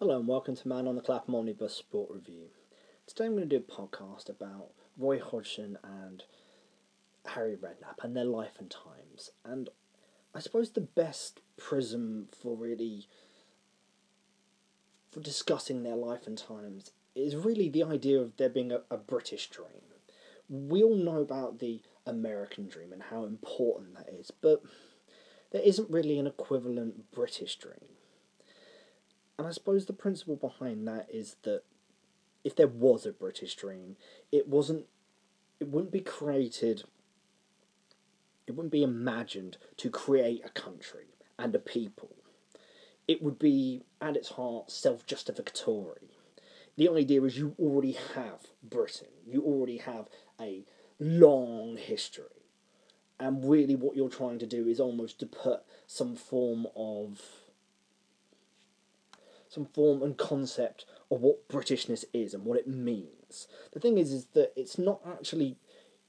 [0.00, 2.46] Hello and welcome to Man on the Clapham Omnibus Sport Review.
[3.06, 6.22] Today I'm going to do a podcast about Roy Hodgson and
[7.26, 9.32] Harry Redknapp and their life and times.
[9.44, 9.68] And
[10.34, 13.08] I suppose the best prism for really
[15.10, 18.96] for discussing their life and times is really the idea of there being a, a
[18.96, 19.82] British dream.
[20.48, 24.62] We all know about the American dream and how important that is, but
[25.50, 27.99] there isn't really an equivalent British dream.
[29.40, 31.62] And I suppose the principle behind that is that
[32.44, 33.96] if there was a British dream,
[34.30, 34.84] it wasn't
[35.58, 36.84] it wouldn't be created
[38.46, 42.10] it wouldn't be imagined to create a country and a people.
[43.08, 46.10] It would be at its heart self justificatory.
[46.76, 50.66] The idea is you already have Britain, you already have a
[50.98, 52.44] long history.
[53.18, 57.22] And really, what you're trying to do is almost to put some form of
[59.50, 63.48] some form and concept of what Britishness is and what it means.
[63.72, 65.56] The thing is, is that it's not actually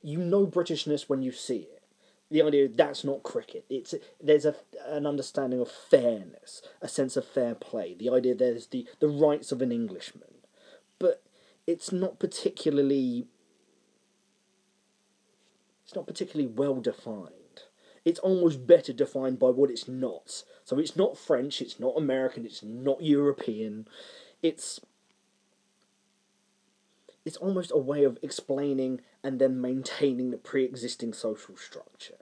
[0.01, 1.83] you know Britishness when you see it.
[2.29, 3.65] The idea that's not cricket.
[3.69, 3.93] It's
[4.23, 4.55] there's a
[4.87, 7.93] an understanding of fairness, a sense of fair play.
[7.93, 10.35] The idea there's the the rights of an Englishman,
[10.97, 11.23] but
[11.67, 13.27] it's not particularly
[15.83, 17.33] it's not particularly well defined
[18.03, 20.43] it's almost better defined by what it's not.
[20.71, 23.89] So it's not French, it's not American, it's not European.
[24.41, 24.79] It's
[27.25, 32.19] it's almost a way of explaining and then maintaining the pre-existing social structure.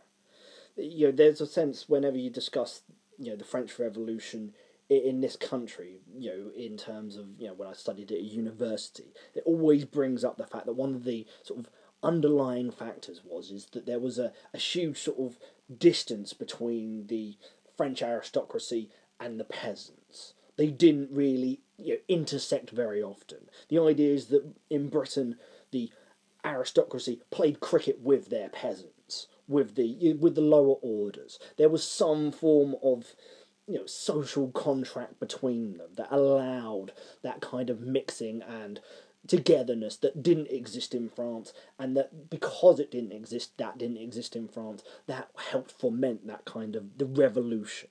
[0.75, 2.81] You know, there's a sense whenever you discuss,
[3.19, 4.55] you know, the French Revolution
[4.89, 9.13] in this country, you know, in terms of, you know, when I studied at university,
[9.35, 11.69] it always brings up the fact that one of the sort of
[12.01, 15.37] underlying factors was is that there was a, a huge sort of
[15.77, 17.37] distance between the
[17.79, 18.89] French aristocracy
[19.21, 20.33] and the peasants.
[20.57, 23.49] They didn't really you know, intersect very often.
[23.69, 25.37] The idea is that in Britain,
[25.71, 25.89] the
[26.43, 31.39] aristocracy played cricket with their peasants, with the with the lower orders.
[31.55, 33.15] There was some form of
[33.65, 36.91] you know social contract between them that allowed
[37.21, 38.81] that kind of mixing and
[39.27, 44.35] togetherness that didn't exist in France, and that because it didn't exist, that didn't exist
[44.35, 47.89] in France, that helped foment that kind of the revolution.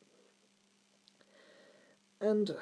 [2.20, 2.56] And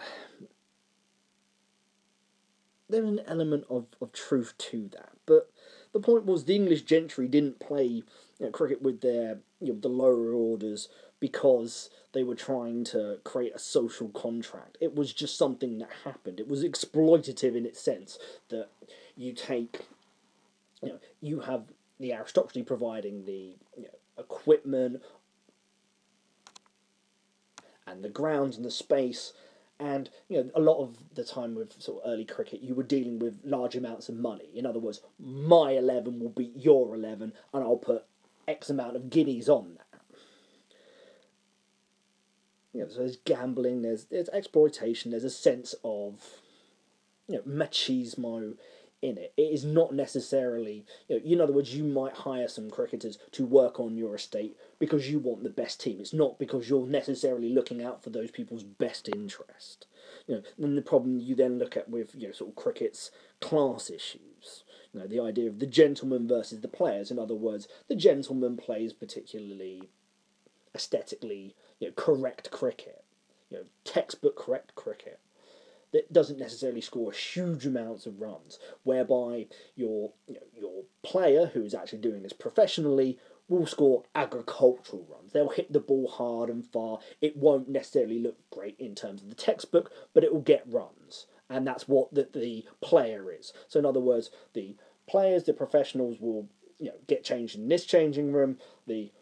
[2.88, 5.50] there's an element of, of truth to that, but
[5.92, 8.04] the point was the English gentry didn't play you
[8.38, 10.88] know, cricket with their you know, the lower orders
[11.20, 14.78] because they were trying to create a social contract.
[14.80, 16.40] It was just something that happened.
[16.40, 18.18] It was exploitative in its sense
[18.48, 18.68] that
[19.16, 19.86] you take,
[20.82, 21.64] you know, you have
[21.98, 25.02] the aristocracy providing the you know, equipment
[27.86, 29.32] and the grounds and the space.
[29.78, 32.82] And you know, a lot of the time with sort of early cricket, you were
[32.82, 34.48] dealing with large amounts of money.
[34.54, 38.04] In other words, my eleven will beat your eleven, and I'll put
[38.48, 39.85] X amount of guineas on that
[42.76, 46.20] you know, so there's gambling, there's there's exploitation, there's a sense of
[47.26, 48.54] you know machismo
[49.00, 49.32] in it.
[49.36, 53.46] It is not necessarily you know, in other words, you might hire some cricketers to
[53.46, 56.00] work on your estate because you want the best team.
[56.00, 59.86] It's not because you're necessarily looking out for those people's best interest.
[60.26, 63.10] You know, then the problem you then look at with you know sort of cricket's
[63.40, 64.64] class issues.
[64.92, 67.10] You know, the idea of the gentleman versus the players.
[67.10, 69.82] In other words, the gentleman plays particularly
[70.74, 73.04] aesthetically you know, correct cricket,
[73.50, 75.20] you know, textbook correct cricket
[75.92, 81.62] that doesn't necessarily score huge amounts of runs, whereby your you know, your player who
[81.62, 85.32] is actually doing this professionally will score agricultural runs.
[85.32, 86.98] They'll hit the ball hard and far.
[87.20, 91.26] It won't necessarily look great in terms of the textbook, but it will get runs.
[91.48, 93.52] And that's what the, the player is.
[93.68, 94.76] So in other words, the
[95.08, 96.48] players, the professionals will
[96.78, 98.58] you know get changed in this changing room.
[98.86, 99.12] The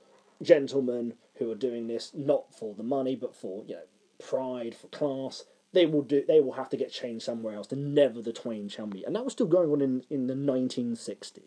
[0.43, 3.83] gentlemen who are doing this not for the money but for you know
[4.25, 7.71] pride for class they will do they will have to get changed somewhere else.
[7.73, 10.35] And never the twain shall meet and that was still going on in, in the
[10.35, 11.43] 1960s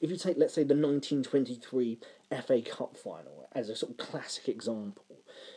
[0.00, 1.98] if you take let's say the 1923
[2.46, 5.04] FA Cup final as a sort of classic example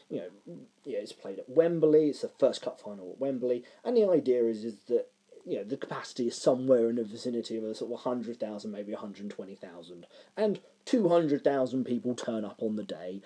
[0.10, 3.96] you know yeah it's played at Wembley it's the first cup final at Wembley and
[3.96, 5.07] the idea is is that
[5.46, 8.92] you know the capacity is somewhere in the vicinity of a sort of 100,000 maybe
[8.94, 10.06] 120,000
[10.38, 13.22] and 200,000 people turn up on the day,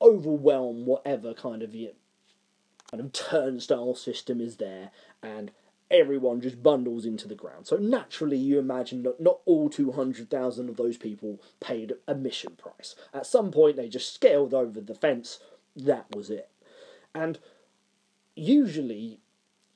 [0.00, 1.92] overwhelm whatever kind of you
[2.90, 4.90] kind of turnstile system is there,
[5.22, 5.50] and
[5.90, 7.66] everyone just bundles into the ground.
[7.66, 12.94] So naturally, you imagine that not all 200,000 of those people paid admission price.
[13.12, 15.38] At some point, they just scaled over the fence.
[15.76, 16.48] That was it.
[17.14, 17.38] And
[18.34, 19.20] usually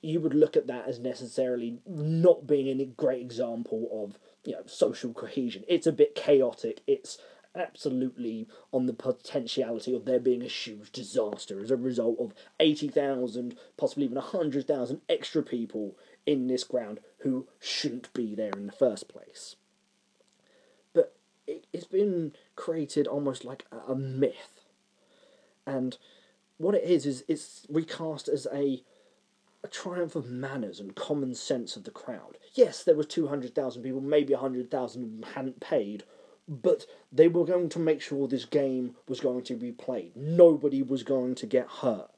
[0.03, 4.63] you would look at that as necessarily not being a great example of you know
[4.67, 5.65] social cohesion.
[5.69, 6.83] It's a bit chaotic.
[6.87, 7.19] It's
[7.55, 13.57] absolutely on the potentiality of there being a huge disaster as a result of 80,000,
[13.77, 19.09] possibly even 100,000 extra people in this ground who shouldn't be there in the first
[19.09, 19.57] place.
[20.95, 21.15] But
[21.47, 24.63] it, has been created almost like a, a myth.
[25.67, 25.99] And
[26.57, 28.83] what it is, is it's recast as a
[29.65, 32.37] a triumph of manners and common sense of the crowd.
[32.55, 36.05] Yes, there were 200,000 people, maybe 100,000 hadn't paid,
[36.49, 40.17] but they were going to make sure this game was going to be played.
[40.17, 42.11] Nobody was going to get hurt.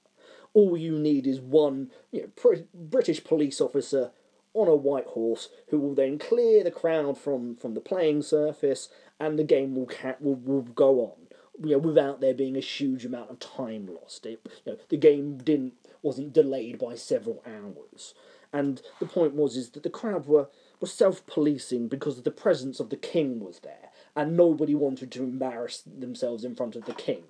[0.54, 4.12] All you need is one you know, pr- British police officer
[4.54, 8.88] on a white horse who will then clear the crowd from, from the playing surface
[9.20, 11.26] and the game will, ca- will, will go on.
[11.62, 14.26] You know, without there being a huge amount of time lost.
[14.26, 15.74] It, you know, the game didn't
[16.04, 18.14] wasn't delayed by several hours.
[18.52, 20.48] And the point was is that the crowd were,
[20.80, 25.24] were self policing because the presence of the king was there and nobody wanted to
[25.24, 27.24] embarrass themselves in front of the king.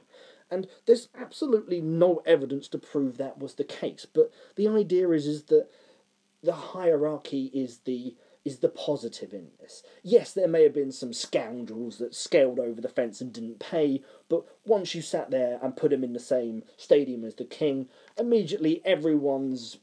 [0.51, 4.07] And there's absolutely no evidence to prove that was the case.
[4.13, 5.69] But the idea is is that
[6.43, 9.83] the hierarchy is the is the positive in this.
[10.03, 14.03] Yes, there may have been some scoundrels that scaled over the fence and didn't pay,
[14.29, 17.89] but once you sat there and put him in the same stadium as the king,
[18.19, 19.79] immediately everyone's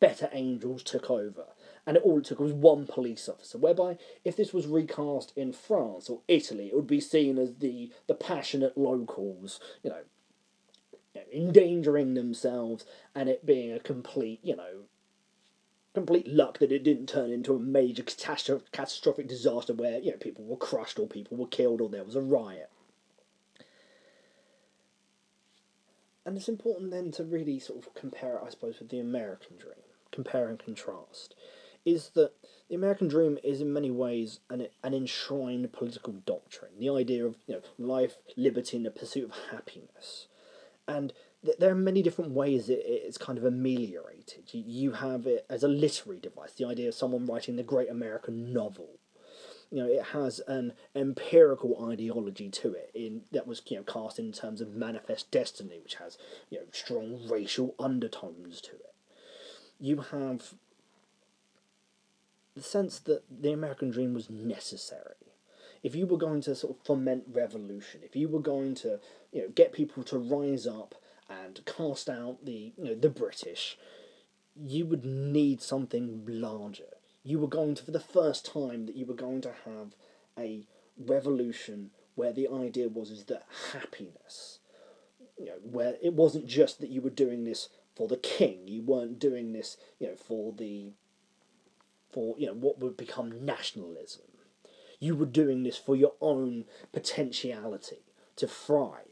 [0.00, 1.44] better angels took over
[1.86, 3.58] and it all it took was one police officer.
[3.58, 7.90] Whereby, if this was recast in France or Italy, it would be seen as the
[8.06, 10.02] the passionate locals, you know,
[11.32, 14.84] endangering themselves, and it being a complete, you know,
[15.94, 20.16] complete luck that it didn't turn into a major catastrophic, catastrophic disaster where you know
[20.16, 22.70] people were crushed or people were killed or there was a riot.
[26.24, 29.56] And it's important then to really sort of compare it, I suppose, with the American
[29.56, 29.74] dream,
[30.12, 31.34] compare and contrast
[31.84, 32.32] is that
[32.68, 36.72] the American dream is in many ways an, an enshrined political doctrine.
[36.78, 40.28] The idea of you know life, liberty, and the pursuit of happiness,
[40.86, 41.12] and
[41.58, 44.44] there are many different ways it, it's kind of ameliorated.
[44.52, 47.90] You, you have it as a literary device, the idea of someone writing the great
[47.90, 48.88] American novel.
[49.70, 54.18] You know, it has an empirical ideology to it in that was you know cast
[54.18, 56.18] in terms of manifest destiny, which has
[56.50, 58.94] you know strong racial undertones to it.
[59.80, 60.54] You have
[62.54, 65.14] the sense that the American dream was necessary.
[65.82, 69.00] If you were going to sort of foment revolution, if you were going to,
[69.32, 70.94] you know, get people to rise up
[71.44, 73.78] and cast out the, you know, the British,
[74.54, 76.84] you would need something larger.
[77.22, 79.94] You were going to, for the first time, that you were going to have
[80.38, 80.66] a
[80.98, 84.58] revolution where the idea was is that happiness,
[85.38, 88.82] you know, where it wasn't just that you were doing this for the king, you
[88.82, 90.92] weren't doing this, you know, for the
[92.10, 94.22] for you know what would become nationalism.
[95.00, 98.04] You were doing this for your own potentiality
[98.36, 99.11] to thrive,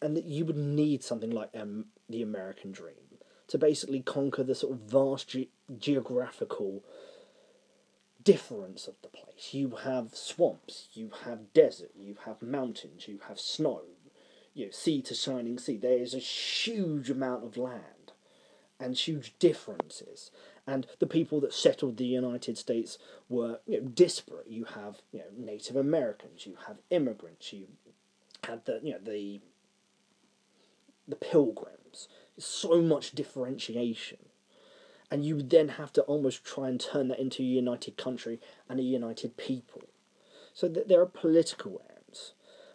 [0.00, 2.94] and that you would need something like um, the American dream
[3.48, 5.48] to basically conquer the sort of vast ge-
[5.78, 6.84] geographical
[8.22, 9.52] difference of the place.
[9.52, 13.82] You have swamps, you have desert, you have mountains, you have snow,
[14.54, 15.76] you know, sea to shining sea.
[15.76, 18.12] There is a huge amount of land
[18.80, 20.30] and huge differences.
[20.66, 24.48] And the people that settled the United States were you know, disparate.
[24.48, 27.68] You have you know, Native Americans, you have immigrants, you
[28.44, 29.40] had the you know the
[31.08, 32.08] the pilgrims.
[32.38, 34.18] So much differentiation.
[35.10, 38.40] And you would then have to almost try and turn that into a united country
[38.68, 39.82] and a united people.
[40.52, 42.32] So that there are political aims,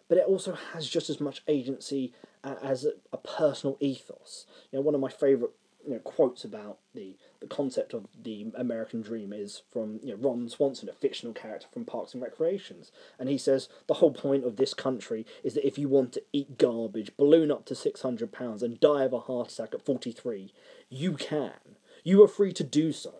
[0.08, 2.12] but it also has just as much agency
[2.42, 4.46] uh, as a, a personal ethos.
[4.70, 5.52] You know, one of my favourite
[5.86, 7.14] you know, quotes about the,
[7.44, 11.66] the concept of the American dream is from you know, Ron Swanson, a fictional character
[11.70, 12.90] from Parks and Recreations.
[13.18, 16.22] And he says the whole point of this country is that if you want to
[16.32, 20.54] eat garbage, balloon up to 600 pounds, and die of a heart attack at 43,
[20.88, 21.76] you can.
[22.02, 23.12] You are free to do so.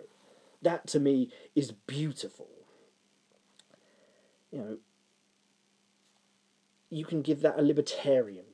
[0.63, 2.49] That to me is beautiful.
[4.51, 4.79] You know,
[6.89, 8.47] you can give that a libertarian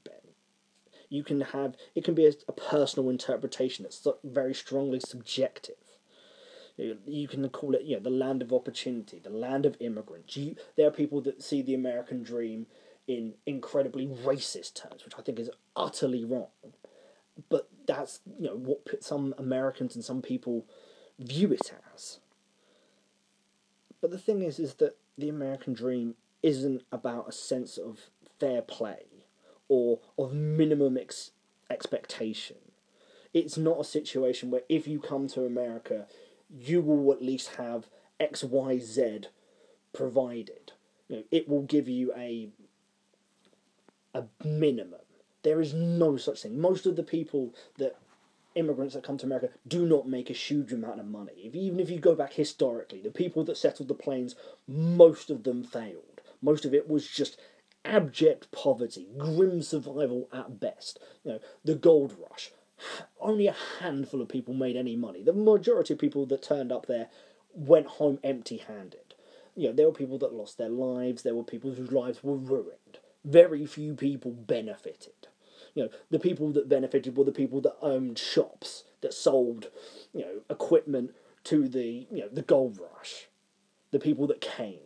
[1.11, 5.75] you can have it can be a, a personal interpretation that's very strongly subjective.
[6.79, 10.35] You can call it, you know, the land of opportunity, the land of immigrants.
[10.35, 12.67] You, there are people that see the American dream
[13.07, 16.47] in incredibly racist terms, which I think is utterly wrong.
[17.51, 20.65] But that's you know what some Americans and some people
[21.19, 22.21] view it as.
[24.01, 27.99] But the thing is, is that the American dream isn't about a sense of
[28.39, 29.10] fair play
[29.71, 31.31] or of minimum ex-
[31.71, 32.57] expectation.
[33.33, 36.07] It's not a situation where if you come to America,
[36.51, 37.87] you will at least have
[38.19, 39.21] X, Y, Z
[39.93, 40.73] provided.
[41.09, 42.51] You know, it will give you a
[44.13, 44.99] a minimum.
[45.45, 46.61] There is no such thing.
[46.61, 47.97] Most of the people that
[48.57, 51.33] immigrants that come to America do not make a huge amount of money.
[51.45, 54.35] If, even if you go back historically, the people that settled the plains,
[54.67, 56.21] most of them failed.
[56.43, 57.39] Most of it was just
[57.85, 60.99] abject poverty, grim survival at best.
[61.25, 62.53] You know, the gold rush.
[63.21, 65.23] Only a handful of people made any money.
[65.23, 67.09] The majority of people that turned up there
[67.53, 69.15] went home empty-handed.
[69.55, 71.23] You know, there were people that lost their lives.
[71.23, 72.99] There were people whose lives were ruined.
[73.25, 75.29] Very few people benefited
[75.75, 79.71] you know, the people that benefited were the people that owned shops that sold,
[80.13, 83.29] you know, equipment to the you know the gold rush,
[83.91, 84.81] the people that came.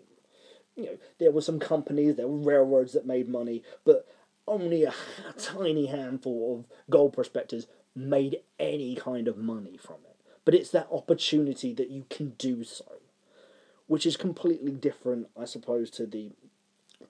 [0.76, 4.06] You know, there were some companies, there were railroads that made money, but
[4.46, 4.92] only a
[5.38, 10.16] tiny handful of gold prospectors made any kind of money from it.
[10.44, 12.84] But it's that opportunity that you can do so,
[13.86, 16.32] which is completely different, I suppose, to the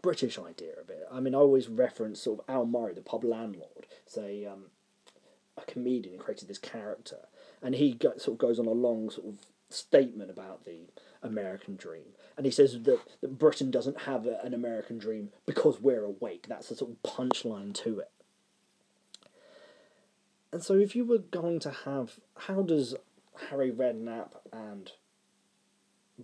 [0.02, 1.08] British idea of it.
[1.10, 3.86] I mean, I always reference sort of Al Murray, the pub landlord.
[4.16, 4.66] A, um,
[5.56, 7.26] a comedian who created this character,
[7.62, 9.38] and he go, sort of goes on a long sort of
[9.70, 10.88] statement about the
[11.22, 12.14] American dream.
[12.36, 16.46] And he says that, that Britain doesn't have a, an American dream because we're awake.
[16.48, 18.10] That's the sort of punchline to it.
[20.52, 22.94] And so, if you were going to have, how does
[23.50, 24.92] Harry Redknapp and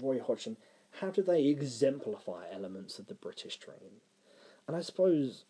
[0.00, 0.56] Roy Hodgson
[0.98, 4.02] how do they exemplify elements of the British dream?
[4.66, 5.44] And I suppose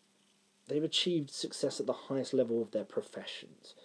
[0.67, 3.75] they've achieved success at the highest level of their professions.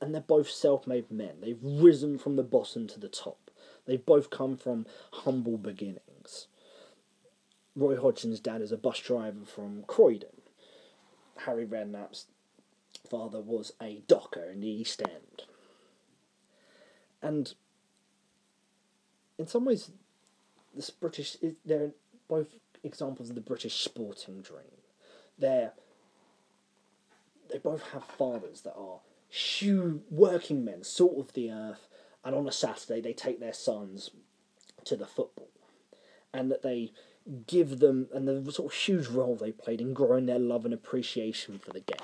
[0.00, 1.36] And they're both self made men.
[1.40, 3.49] They've risen from the bottom to the top.
[3.86, 6.46] They've both come from humble beginnings.
[7.76, 10.42] Roy Hodgson's dad is a bus driver from Croydon.
[11.38, 12.26] Harry Redknapp's
[13.08, 15.42] father was a docker in the East End.
[17.22, 17.54] And
[19.38, 19.90] in some ways,
[20.74, 21.92] this British they're
[22.28, 22.48] both
[22.82, 24.82] examples of the British sporting dream.
[25.38, 25.72] They're
[27.50, 31.88] they both have fathers that are shoe working men, salt of the earth,
[32.24, 34.10] and on a Saturday they take their sons
[34.84, 35.50] to the football,
[36.32, 36.92] and that they
[37.46, 40.74] give them and the sort of huge role they played in growing their love and
[40.74, 41.96] appreciation for the game.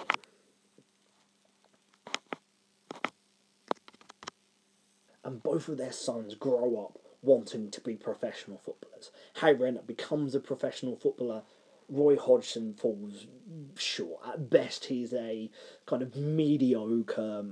[5.25, 9.11] And both of their sons grow up wanting to be professional footballers.
[9.35, 11.43] Harry Redknapp becomes a professional footballer.
[11.89, 13.27] Roy Hodgson falls
[13.75, 14.21] short.
[14.27, 15.51] At best, he's a
[15.85, 17.47] kind of mediocre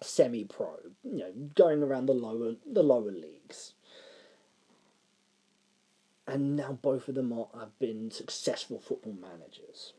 [0.00, 3.74] semi-pro, you know, going around the lower the lower leagues.
[6.26, 9.94] And now both of them are, have been successful football managers.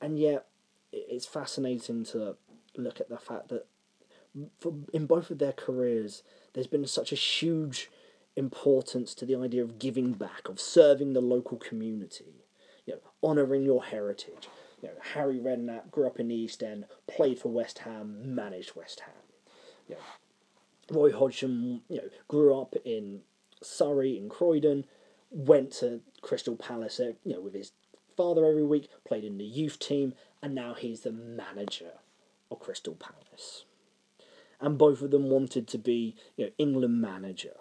[0.00, 0.46] And yet,
[0.92, 2.36] it's fascinating to
[2.76, 3.66] look at the fact that
[4.58, 6.22] for, in both of their careers,
[6.54, 7.90] there's been such a huge
[8.34, 12.46] importance to the idea of giving back, of serving the local community,
[12.86, 14.48] you know, honouring your heritage.
[14.82, 18.74] You know, Harry Redknapp grew up in the East End, played for West Ham, managed
[18.74, 19.14] West Ham.
[19.88, 23.20] You know, Roy Hodgson, you know, grew up in
[23.62, 24.86] Surrey, in Croydon,
[25.30, 27.72] went to Crystal Palace, uh, you know, with his
[28.16, 31.92] father every week, played in the youth team, and now he's the manager
[32.50, 33.64] of Crystal Palace
[34.60, 37.56] and both of them wanted to be you know England manager.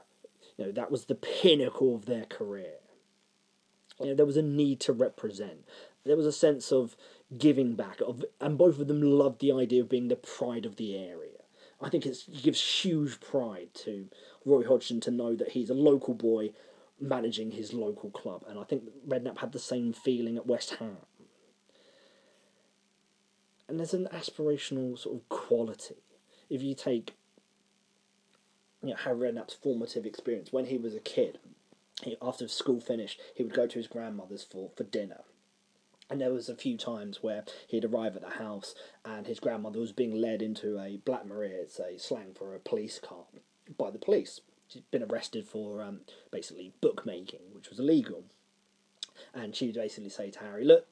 [0.58, 2.76] You know that was the pinnacle of their career.
[4.00, 5.66] You know there was a need to represent.
[6.06, 6.96] There was a sense of
[7.38, 10.78] giving back of, and both of them loved the idea of being the pride of
[10.78, 11.38] the area.
[11.82, 14.08] I think it gives huge pride to
[14.46, 16.52] Roy Hodgson to know that he's a local boy
[17.00, 20.98] managing his local club, and I think Redknapp had the same feeling at West Ham.
[23.68, 25.96] And there's an aspirational sort of quality
[26.50, 27.14] if you take
[28.82, 31.40] you know, Harry Redknapp's formative experience when he was a kid,
[32.04, 35.22] he, after school finished, he would go to his grandmother's for, for dinner.
[36.10, 38.74] And there was a few times where he'd arrive at the house
[39.06, 42.60] and his grandmother was being led into a Black Maria, it's a slang for a
[42.60, 43.26] police car,
[43.78, 44.42] by the police.
[44.68, 46.02] She'd been arrested for um,
[46.32, 48.24] basically bookmaking, which was illegal.
[49.34, 50.88] And she'd basically say to Harry, Look,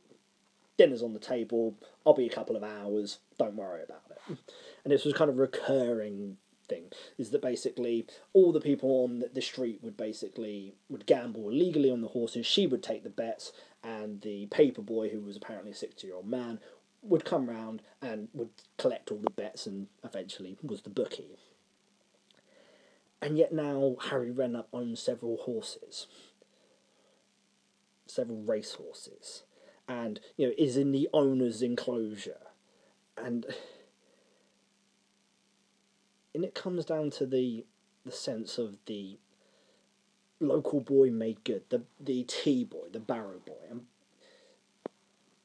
[0.77, 4.37] dinner's on the table, I'll be a couple of hours, don't worry about it.
[4.83, 6.85] And this was kind of recurring thing
[7.17, 12.01] is that basically all the people on the street would basically would gamble illegally on
[12.01, 12.45] the horses.
[12.45, 13.51] She would take the bets
[13.83, 16.59] and the paper boy who was apparently a 60 year old man
[17.01, 21.37] would come round and would collect all the bets and eventually was the bookie.
[23.21, 26.07] And yet now harry redknapp owns several horses
[28.09, 29.43] several race horses
[29.87, 32.41] and you know is in the owner's enclosure.
[33.15, 33.45] And
[36.33, 37.65] and it comes down to the
[38.05, 39.17] the sense of the
[40.39, 43.81] local boy made good, the the tea boy, the barrow boy, and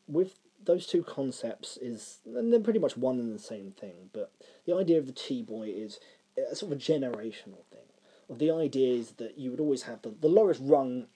[0.06, 4.10] with those two concepts is and they're pretty much one and the same thing.
[4.12, 4.32] But
[4.66, 5.98] the idea of the tea boy is
[6.36, 7.80] a sort of a generational thing.
[8.30, 11.06] The idea is that you would always have the, the lowest rung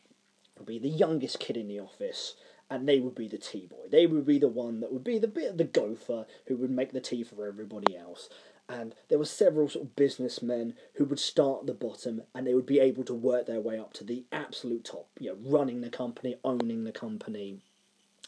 [0.59, 2.35] would be the youngest kid in the office,
[2.71, 3.87] and they would be the tea boy.
[3.91, 6.71] They would be the one that would be the bit of the gopher who would
[6.71, 8.29] make the tea for everybody else.
[8.69, 12.55] And there were several sort of businessmen who would start at the bottom and they
[12.55, 15.81] would be able to work their way up to the absolute top, you know, running
[15.81, 17.61] the company, owning the company.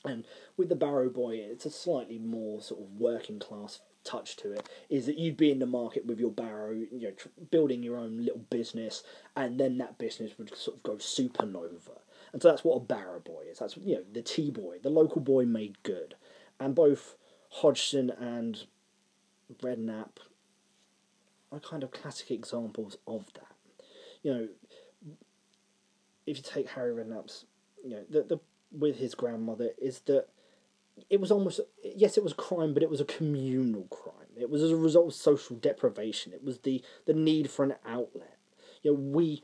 [0.04, 0.24] And
[0.56, 4.68] with the Barrow Boy, it's a slightly more sort of working class touch to it.
[4.88, 7.96] Is that you'd be in the market with your Barrow, you know, tr- building your
[7.96, 9.02] own little business,
[9.36, 11.98] and then that business would sort of go supernova.
[12.32, 13.58] And so that's what a Barrow Boy is.
[13.58, 16.14] That's you know the Tea Boy, the local boy made good,
[16.60, 17.16] and both
[17.50, 18.64] Hodgson and
[19.62, 20.18] Redknapp
[21.50, 23.54] are kind of classic examples of that.
[24.22, 24.48] You know,
[26.26, 27.46] if you take Harry Redknapp's,
[27.82, 28.38] you know, the the
[28.70, 30.26] with his grandmother is that
[31.08, 34.14] it was almost yes, it was crime, but it was a communal crime.
[34.36, 36.32] It was as a result of social deprivation.
[36.32, 38.36] It was the the need for an outlet.
[38.82, 39.42] You know, we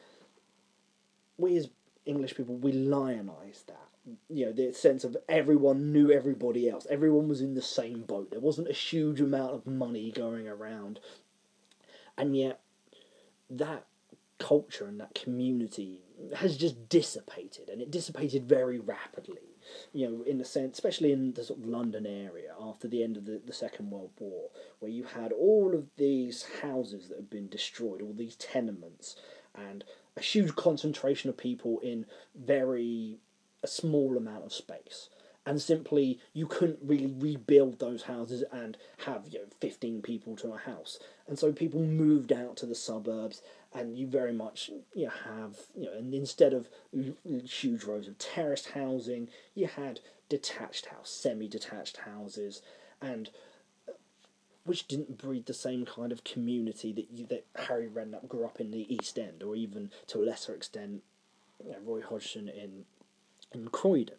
[1.38, 1.68] we as
[2.04, 3.88] English people we lionize that.
[4.28, 6.87] You know, the sense of everyone knew everybody else.
[6.90, 8.30] Everyone was in the same boat.
[8.30, 11.00] There wasn't a huge amount of money going around,
[12.18, 12.61] and yet
[13.49, 13.87] that
[14.38, 16.02] culture and that community
[16.37, 19.56] has just dissipated, and it dissipated very rapidly.
[19.94, 23.16] You know, in the sense, especially in the sort of London area after the end
[23.16, 27.30] of the, the Second World War, where you had all of these houses that had
[27.30, 29.16] been destroyed, all these tenements,
[29.54, 29.82] and
[30.16, 33.18] a huge concentration of people in very
[33.64, 35.09] a small amount of space.
[35.47, 40.52] And simply you couldn't really rebuild those houses and have you know 15 people to
[40.52, 40.99] a house.
[41.26, 43.43] And so people moved out to the suburbs
[43.75, 46.69] and you very much you know, have you know and instead of
[47.45, 52.62] huge rows of terraced housing you had detached house semi-detached houses
[53.02, 53.30] and
[53.89, 53.93] uh,
[54.65, 58.60] which didn't breed the same kind of community that you, that Harry Redknapp grew up
[58.60, 61.02] in the East End, or even to a lesser extent,
[61.62, 62.86] you know, Roy Hodgson in
[63.52, 64.17] in Croydon.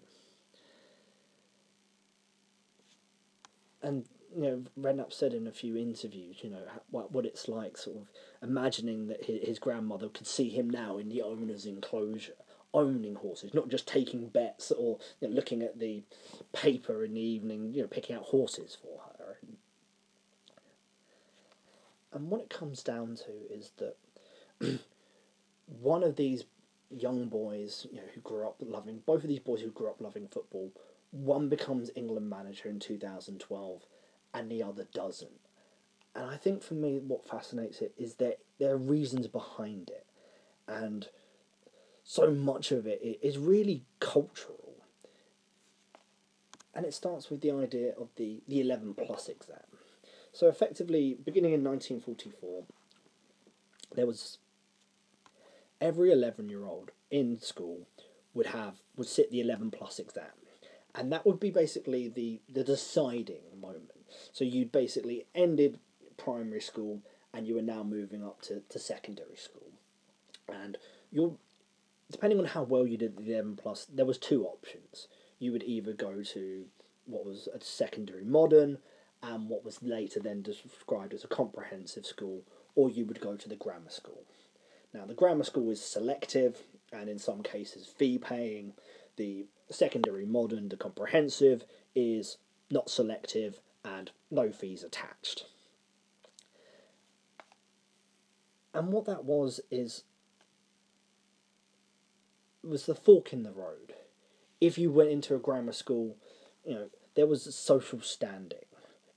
[3.82, 7.78] And you know, Redknapp said in a few interviews, you know, what what it's like,
[7.78, 8.08] sort of
[8.42, 12.34] imagining that his, his grandmother could see him now in the owner's enclosure,
[12.74, 16.04] owning horses, not just taking bets or you know, looking at the
[16.52, 19.38] paper in the evening, you know, picking out horses for her.
[22.12, 23.98] And what it comes down to is that
[25.82, 26.46] one of these
[26.90, 30.02] young boys, you know, who grew up loving both of these boys who grew up
[30.02, 30.72] loving football,
[31.12, 33.82] one becomes England manager in 2012
[34.34, 35.40] and the other doesn't.
[36.16, 40.06] And I think for me what fascinates it is that there are reasons behind it.
[40.68, 41.08] And
[42.04, 44.76] so much of it is really cultural.
[46.74, 49.58] And it starts with the idea of the, the 11 plus exam.
[50.34, 52.64] So effectively, beginning in 1944,
[53.96, 54.40] there was
[55.82, 57.88] every 11 year old in school
[58.34, 60.26] would have would sit the 11 plus exam.
[60.94, 63.92] And that would be basically the the deciding moment.
[64.32, 65.80] So you'd basically ended
[66.18, 67.02] primary school
[67.34, 69.72] and you were now moving up to, to secondary school.
[70.48, 70.78] And
[71.12, 71.36] you're
[72.12, 75.08] depending on how well you did the 11 plus there was two options.
[75.40, 76.66] You would either go to
[77.06, 78.78] what was a secondary modern
[79.22, 82.44] and what was later then described as a comprehensive school,
[82.76, 84.24] or you would go to the grammar school.
[84.96, 86.62] Now, the grammar school is selective
[86.94, 88.76] and in some cases fee paying.
[89.18, 92.38] The secondary modern, the comprehensive, is
[92.72, 95.48] not selective and no fees attached.
[98.74, 100.04] And what that was is
[102.64, 103.94] was the fork in the road.
[104.62, 106.16] If you went into a grammar school,
[106.64, 108.66] you know, there was social standing.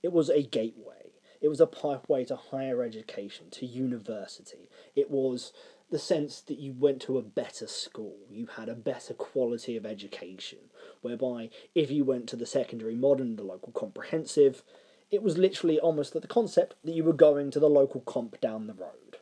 [0.03, 1.13] It was a gateway.
[1.41, 4.68] It was a pathway to higher education, to university.
[4.95, 5.53] It was
[5.91, 9.85] the sense that you went to a better school, you had a better quality of
[9.85, 10.59] education,
[11.01, 14.61] whereby if you went to the secondary modern, the local comprehensive,
[15.09, 18.67] it was literally almost the concept that you were going to the local comp down
[18.67, 19.17] the road.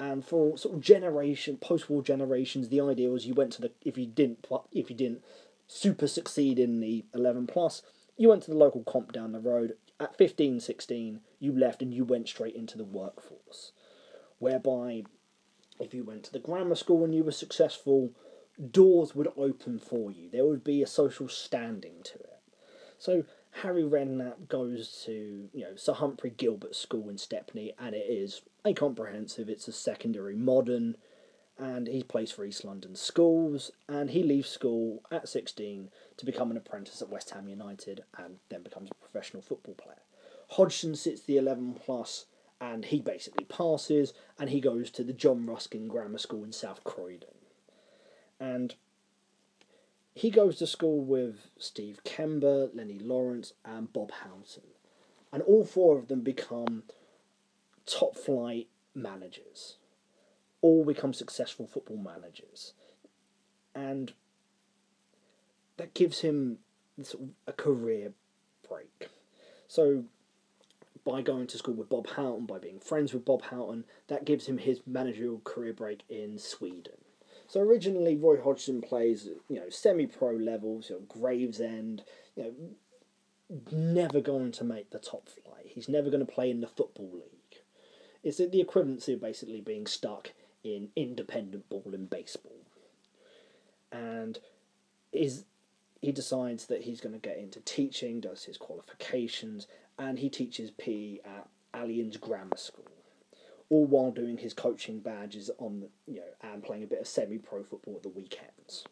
[0.00, 3.98] And for sort of generation, post-war generations, the idea was you went to the if
[3.98, 5.22] you didn't if you didn't
[5.68, 7.82] super succeed in the eleven plus,
[8.16, 11.92] you went to the local comp down the road at 15, 16, you left and
[11.92, 13.72] you went straight into the workforce.
[14.40, 15.04] Whereby,
[15.78, 18.10] if you went to the grammar school and you were successful,
[18.70, 20.28] doors would open for you.
[20.28, 22.40] There would be a social standing to it.
[22.98, 23.24] So,
[23.62, 28.42] Harry Redknapp goes to you know Sir Humphrey Gilbert School in Stepney, and it is
[28.64, 29.48] a comprehensive.
[29.48, 30.96] It's a secondary modern,
[31.58, 36.50] and he plays for East London Schools, and he leaves school at sixteen to become
[36.50, 40.02] an apprentice at West Ham United, and then becomes a professional football player.
[40.50, 42.26] Hodgson sits the eleven plus,
[42.60, 46.84] and he basically passes, and he goes to the John Ruskin Grammar School in South
[46.84, 47.34] Croydon,
[48.38, 48.74] and
[50.14, 54.64] he goes to school with Steve Kember, Lenny Lawrence, and Bob Houghton.
[55.32, 56.82] And all four of them become
[57.86, 59.76] top flight managers.
[60.60, 62.74] All become successful football managers.
[63.74, 64.12] And
[65.76, 66.58] that gives him
[67.46, 68.12] a career
[68.68, 69.08] break.
[69.68, 70.04] So,
[71.10, 74.46] by going to school with Bob Houghton, by being friends with Bob Houghton, that gives
[74.46, 76.98] him his managerial career break in Sweden.
[77.48, 82.04] So originally, Roy Hodgson plays, you know, semi-pro levels, you know, Gravesend,
[82.36, 82.52] you know,
[83.72, 85.66] never going to make the top flight.
[85.66, 87.62] He's never going to play in the football league.
[88.22, 92.52] It's the equivalency of basically being stuck in independent ball in baseball.
[93.90, 94.38] And
[95.12, 95.44] is
[96.00, 99.66] he decides that he's going to get into teaching, does his qualifications,
[99.98, 102.84] and he teaches PE at Alleyn's Grammar School
[103.70, 107.62] all while doing his coaching badges on you know and playing a bit of semi-pro
[107.62, 108.84] football at the weekends.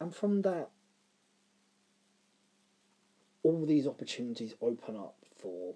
[0.00, 0.68] And from that,
[3.42, 5.74] all these opportunities open up for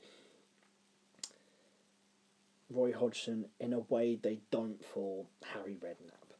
[2.70, 6.34] Roy Hodgson in a way they don't for Harry Redknapp.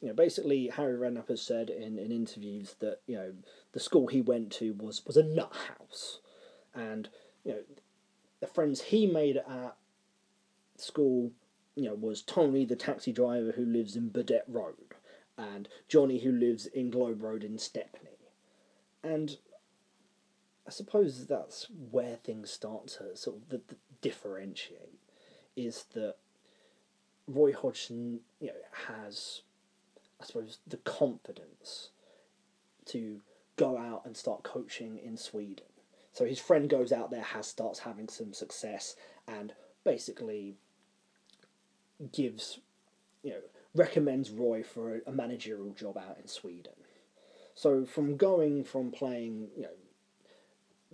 [0.00, 3.32] You know, basically Harry Redknapp has said in, in interviews that you know
[3.72, 6.20] the school he went to was was a nut house,
[6.74, 7.08] and
[7.44, 7.60] you know
[8.40, 9.76] the friends he made at
[10.76, 11.30] school,
[11.74, 14.94] you know, was Tony the taxi driver who lives in Burdett Road,
[15.36, 18.18] and Johnny who lives in Globe Road in Stepney,
[19.02, 19.36] and
[20.66, 24.99] I suppose that's where things start to sort of the, the differentiate,
[25.66, 26.16] is that
[27.26, 28.52] Roy Hodgson, you know,
[28.88, 29.42] has
[30.20, 31.90] I suppose, the confidence
[32.86, 33.20] to
[33.56, 35.64] go out and start coaching in Sweden.
[36.12, 38.96] So his friend goes out there, has starts having some success,
[39.26, 39.52] and
[39.84, 40.56] basically
[42.12, 42.58] gives,
[43.22, 43.40] you know,
[43.74, 46.72] recommends Roy for a managerial job out in Sweden.
[47.54, 49.68] So from going from playing, you know,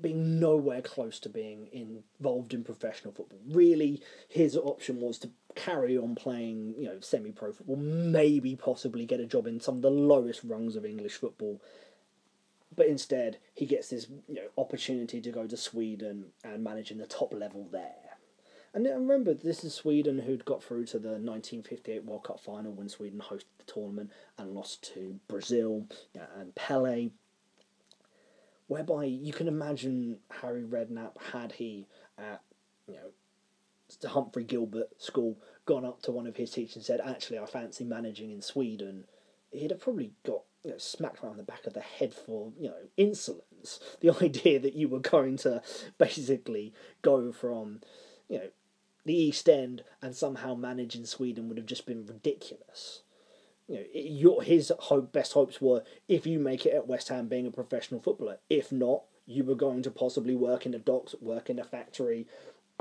[0.00, 3.40] being nowhere close to being involved in professional football.
[3.48, 9.20] Really, his option was to carry on playing, you know, semi-pro football, maybe possibly get
[9.20, 11.62] a job in some of the lowest rungs of English football.
[12.74, 16.98] But instead, he gets this you know, opportunity to go to Sweden and manage in
[16.98, 18.18] the top level there.
[18.74, 22.90] And remember, this is Sweden who'd got through to the 1958 World Cup final when
[22.90, 25.86] Sweden hosted the tournament and lost to Brazil
[26.38, 27.08] and Pele
[28.66, 31.86] whereby you can imagine Harry Redknapp had he
[32.18, 32.42] at
[32.86, 33.10] you know
[34.00, 37.46] the Humphrey Gilbert School gone up to one of his teachers and said, "Actually, I
[37.46, 39.06] fancy managing in Sweden,"
[39.50, 42.68] he'd have probably got you know smacked around the back of the head for you
[42.68, 43.44] know insolence.
[44.00, 45.62] The idea that you were going to
[45.98, 47.80] basically go from
[48.28, 48.48] you know
[49.04, 53.02] the East End and somehow manage in Sweden would have just been ridiculous
[53.68, 57.28] you know, your his hope, best hopes were if you make it at West Ham
[57.28, 58.38] being a professional footballer.
[58.48, 62.26] If not, you were going to possibly work in the docks, work in a factory,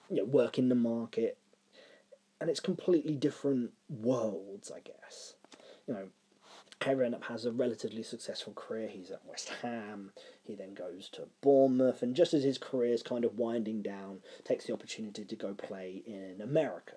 [0.10, 1.38] you know, work in the market,
[2.40, 5.34] and it's completely different worlds, I guess.
[5.88, 6.08] You know,
[6.82, 8.88] Harry Redknapp has a relatively successful career.
[8.88, 10.12] He's at West Ham.
[10.44, 14.20] He then goes to Bournemouth, and just as his career is kind of winding down,
[14.44, 16.94] takes the opportunity to go play in America,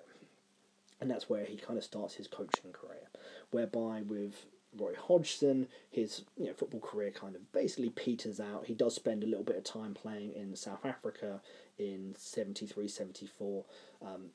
[1.01, 3.08] and that's where he kind of starts his coaching career
[3.51, 4.45] whereby with
[4.77, 8.65] Roy Hodgson, his you know football career kind of basically peters out.
[8.65, 11.41] He does spend a little bit of time playing in South Africa
[11.77, 13.63] in 73 74
[14.05, 14.25] um,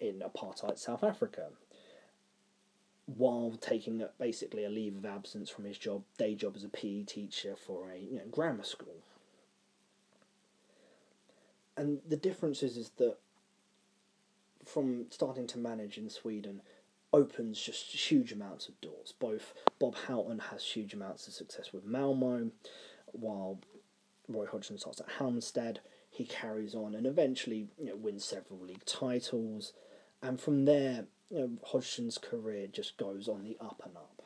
[0.00, 1.50] in apartheid South Africa
[3.06, 7.02] while taking basically a leave of absence from his job day job as a PE
[7.02, 9.02] teacher for a you know, grammar school.
[11.76, 13.16] And the difference is, is that
[14.64, 16.60] from starting to manage in Sweden,
[17.12, 19.12] opens just huge amounts of doors.
[19.18, 22.50] Both Bob Houghton has huge amounts of success with Malmo,
[23.12, 23.58] while
[24.28, 25.78] Roy Hodgson starts at Halmstad.
[26.10, 29.72] He carries on and eventually you know, wins several league titles,
[30.22, 34.22] and from there, you know, Hodgson's career just goes on the up and up.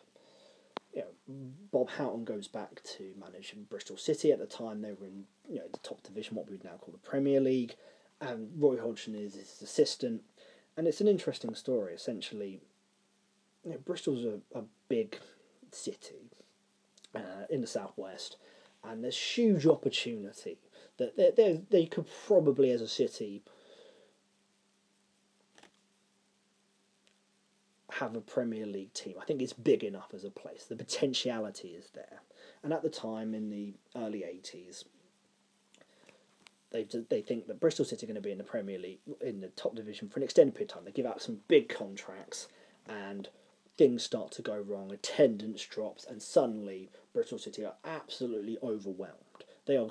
[0.93, 4.33] You know, Bob Houghton goes back to managing Bristol City.
[4.33, 6.77] At the time, they were in you know the top division, what we would now
[6.81, 7.75] call the Premier League,
[8.21, 10.23] and Roy Hodgson is his assistant
[10.77, 11.95] and it's an interesting story.
[11.95, 12.61] Essentially,
[13.67, 15.19] you know, Bristol's a, a big
[15.73, 16.31] city
[17.15, 18.37] uh, in the southwest,
[18.85, 20.59] and there's huge opportunity
[20.99, 23.43] that they, they, they could probably, as a city,
[27.91, 29.15] have a Premier League team.
[29.21, 30.65] I think it's big enough as a place.
[30.65, 32.21] The potentiality is there.
[32.63, 34.85] And at the time, in the early 80s,
[36.71, 39.41] they, they think that Bristol City are going to be in the Premier League, in
[39.41, 40.85] the top division for an extended period of time.
[40.85, 42.49] They give out some big contracts,
[42.89, 43.29] and
[43.77, 44.93] things start to go wrong.
[44.93, 49.45] Attendance drops, and suddenly Bristol City are absolutely overwhelmed.
[49.67, 49.89] They are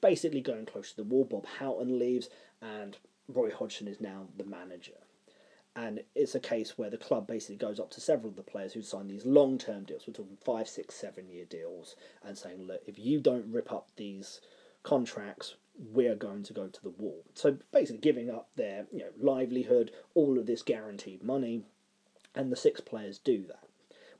[0.00, 1.24] basically going close to the wall.
[1.24, 2.28] Bob Houghton leaves,
[2.60, 2.96] and
[3.28, 4.92] Roy Hodgson is now the manager
[5.76, 8.72] and it's a case where the club basically goes up to several of the players
[8.72, 10.04] who sign these long term deals.
[10.06, 13.90] We're talking five, six, seven year deals, and saying, look, if you don't rip up
[13.96, 14.40] these
[14.82, 17.22] contracts, we're going to go to the wall.
[17.34, 21.62] So basically, giving up their you know livelihood, all of this guaranteed money,
[22.36, 23.66] and the six players do that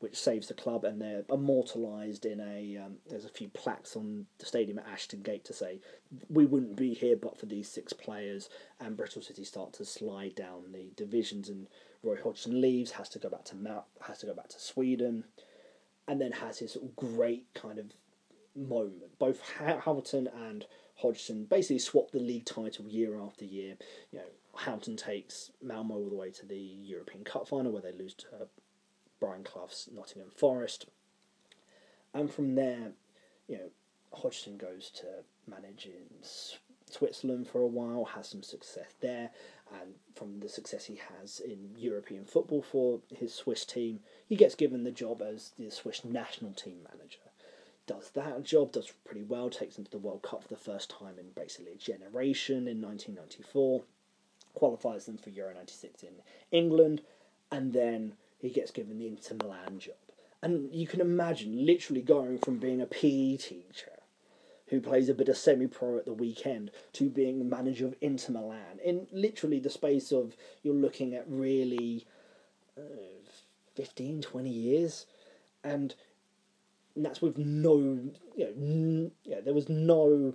[0.00, 2.76] which saves the club, and they're immortalised in a.
[2.84, 5.80] Um, there's a few plaques on the stadium at Ashton Gate to say
[6.28, 8.48] we wouldn't be here but for these six players.
[8.80, 11.66] And Bristol City start to slide down the divisions, and
[12.02, 15.24] Roy Hodgson leaves, has to go back to Mount, has to go back to Sweden,
[16.06, 17.86] and then has this great kind of
[18.54, 19.18] moment.
[19.18, 23.76] Both Hamilton and Hodgson basically swap the league title year after year.
[24.12, 24.24] You know,
[24.58, 28.26] Houghton takes Malmo all the way to the European Cup final where they lose to
[28.28, 28.44] uh,
[29.20, 30.86] Brian Clough's Nottingham Forest.
[32.14, 32.92] And from there,
[33.48, 33.70] you know,
[34.12, 36.24] Hodgson goes to manage in
[36.90, 39.30] Switzerland for a while, has some success there,
[39.80, 44.54] and from the success he has in European football for his Swiss team, he gets
[44.54, 47.18] given the job as the Swiss national team manager.
[47.86, 50.90] Does that job, does pretty well, takes them to the World Cup for the first
[50.90, 53.84] time in basically a generation in 1994,
[54.56, 56.14] qualifies them for Euro 96 in
[56.50, 57.02] England,
[57.52, 59.94] and then he gets given the Inter Milan job.
[60.42, 63.92] And you can imagine literally going from being a PE teacher
[64.68, 68.32] who plays a bit of semi pro at the weekend to being manager of Inter
[68.32, 72.06] Milan in literally the space of, you're looking at really
[72.76, 72.82] uh,
[73.74, 75.06] 15, 20 years.
[75.62, 75.94] And
[76.96, 77.76] that's with no,
[78.36, 80.34] you know, n- yeah, there was no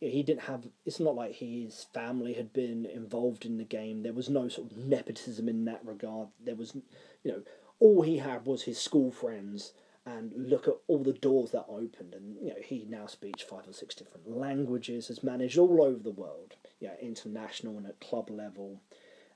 [0.00, 4.02] he didn't have it's not like his family had been involved in the game.
[4.02, 6.28] There was no sort of nepotism in that regard.
[6.42, 6.74] There was
[7.22, 7.42] you know
[7.78, 9.72] all he had was his school friends
[10.06, 12.14] and look at all the doors that opened.
[12.14, 16.02] And you know he now speaks five or six different languages has managed all over
[16.02, 18.80] the world yeah international and at club level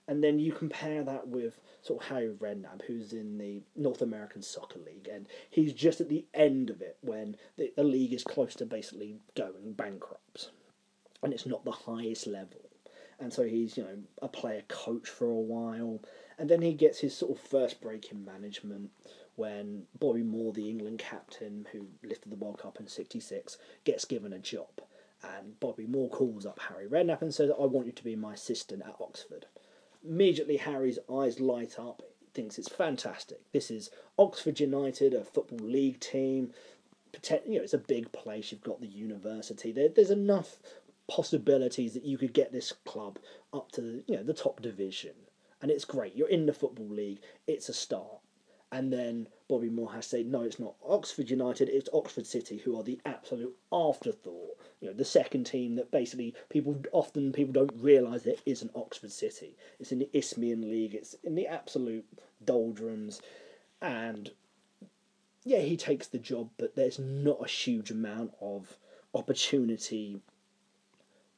[0.06, 4.42] and then you compare that with sort of Harry Redknapp, who's in the North American
[4.42, 8.24] Soccer League, and he's just at the end of it when the, the league is
[8.24, 10.50] close to basically going bankrupt,
[11.22, 12.60] and it's not the highest level.
[13.18, 16.00] And so he's, you know, a player coach for a while,
[16.38, 18.90] and then he gets his sort of first break in management
[19.36, 24.32] when Bobby Moore, the England captain who lifted the World Cup in '66, gets given
[24.32, 24.68] a job.
[25.22, 28.34] And Bobby Moore calls up Harry Redknapp and says, I want you to be my
[28.34, 29.46] assistant at Oxford
[30.04, 32.02] immediately Harry's eyes light up.
[32.20, 33.40] He thinks it's fantastic.
[33.52, 36.52] This is Oxford United, a football league team.
[37.30, 38.50] You know, it's a big place.
[38.50, 39.72] You've got the university.
[39.72, 40.58] There, there's enough
[41.08, 43.18] possibilities that you could get this club
[43.52, 45.12] up to you know the top division,
[45.62, 46.16] and it's great.
[46.16, 47.20] You're in the football league.
[47.46, 48.20] It's a start.
[48.74, 52.76] And then Bobby Moore has said, no, it's not Oxford United, it's Oxford City, who
[52.76, 54.58] are the absolute afterthought.
[54.80, 58.70] You know, the second team that basically people often people don't realise there is an
[58.74, 59.54] Oxford City.
[59.78, 62.04] It's in the Isthmian League, it's in the absolute
[62.44, 63.22] doldrums.
[63.80, 64.32] And
[65.44, 68.76] yeah, he takes the job, but there's not a huge amount of
[69.14, 70.20] opportunity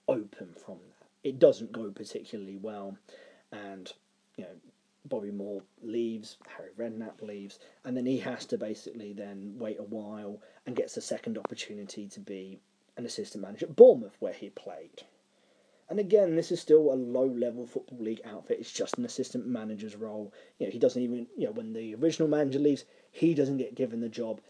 [0.09, 1.07] open from that.
[1.23, 2.97] It doesn't go particularly well.
[3.53, 3.93] And,
[4.39, 4.57] you know,
[5.09, 9.85] Bobby Moore leaves, Harry Redknapp leaves, and then he has to basically then wait a
[9.85, 12.59] while and gets a second opportunity to be
[12.97, 15.03] an assistant manager at Bournemouth, where he played.
[15.89, 18.59] And again, this is still a low level football league outfit.
[18.59, 20.33] It's just an assistant manager's role.
[20.59, 23.77] You know, he doesn't even, you know, when the original manager leaves, he doesn't get
[23.77, 24.41] given the job.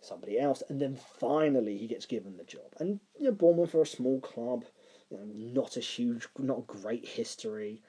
[0.00, 2.72] Somebody else, and then finally he gets given the job.
[2.78, 4.64] And you know, Bournemouth are a small club,
[5.10, 7.82] you know, not a huge, not a great history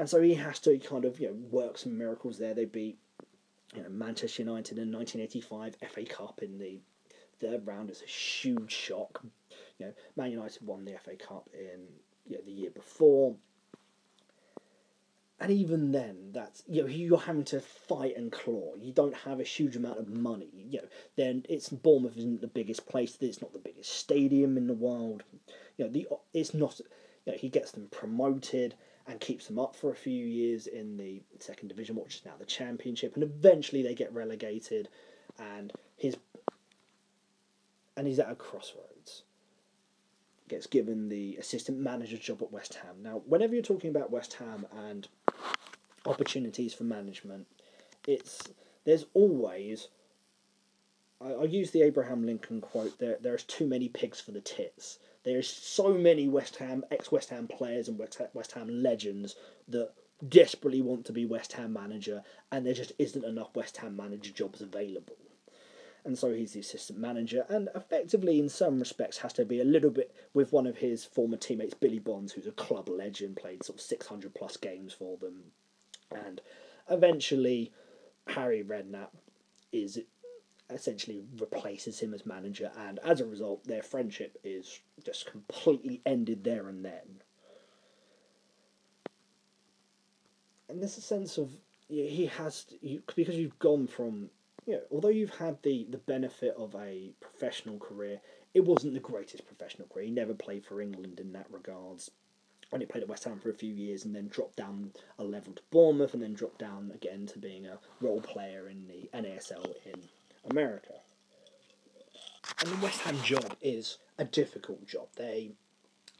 [0.00, 2.54] and so he has to kind of you know work some miracles there.
[2.54, 2.98] They beat
[3.74, 6.78] you know Manchester United in 1985 FA Cup in the
[7.38, 7.90] third round.
[7.90, 9.22] It's a huge shock.
[9.78, 11.80] You know, Man United won the FA Cup in
[12.26, 13.36] you know, the year before.
[15.38, 18.76] And even then, that's you know you're having to fight and claw.
[18.80, 20.48] You don't have a huge amount of money.
[20.70, 23.18] You know, then it's Bournemouth isn't the biggest place.
[23.20, 25.24] It's not the biggest stadium in the world.
[25.76, 26.80] You know, the it's not.
[27.26, 28.74] You know, he gets them promoted
[29.10, 32.34] and keeps them up for a few years in the second division, which is now
[32.38, 34.88] the championship, and eventually they get relegated,
[35.36, 36.16] and his
[37.96, 39.24] and he's at a crossroads.
[40.48, 43.02] Gets given the assistant manager job at West Ham.
[43.02, 45.08] Now, whenever you're talking about West Ham and
[46.06, 47.48] opportunities for management,
[48.06, 48.48] it's
[48.84, 49.88] there's always
[51.20, 55.00] I, I use the Abraham Lincoln quote there there's too many pigs for the tits.
[55.22, 59.36] There's so many West Ham ex West Ham players and West, Ham legends
[59.68, 59.92] that
[60.26, 64.30] desperately want to be West Ham manager and there just isn't enough West Ham manager
[64.32, 65.16] jobs available.
[66.04, 69.64] And so he's the assistant manager, and effectively, in some respects, has to be a
[69.64, 73.62] little bit with one of his former teammates, Billy Bonds, who's a club legend, played
[73.62, 75.52] sort of 600 plus games for them.
[76.10, 76.40] And
[76.88, 77.70] eventually,
[78.28, 79.10] Harry Redknapp
[79.72, 80.00] is
[80.72, 86.44] essentially replaces him as manager, and as a result, their friendship is just completely ended
[86.44, 87.22] there and then.
[90.68, 91.50] And there's a sense of
[91.88, 94.30] he has you, because you've gone from
[94.66, 98.20] you know although you've had the the benefit of a professional career,
[98.54, 100.06] it wasn't the greatest professional career.
[100.06, 102.10] He never played for England in that regards.
[102.72, 105.52] Only played at West Ham for a few years and then dropped down a level
[105.54, 109.74] to Bournemouth and then dropped down again to being a role player in the NASL
[109.84, 110.00] in
[110.48, 110.94] America.
[112.60, 115.08] And the West Ham job is a difficult job.
[115.16, 115.52] They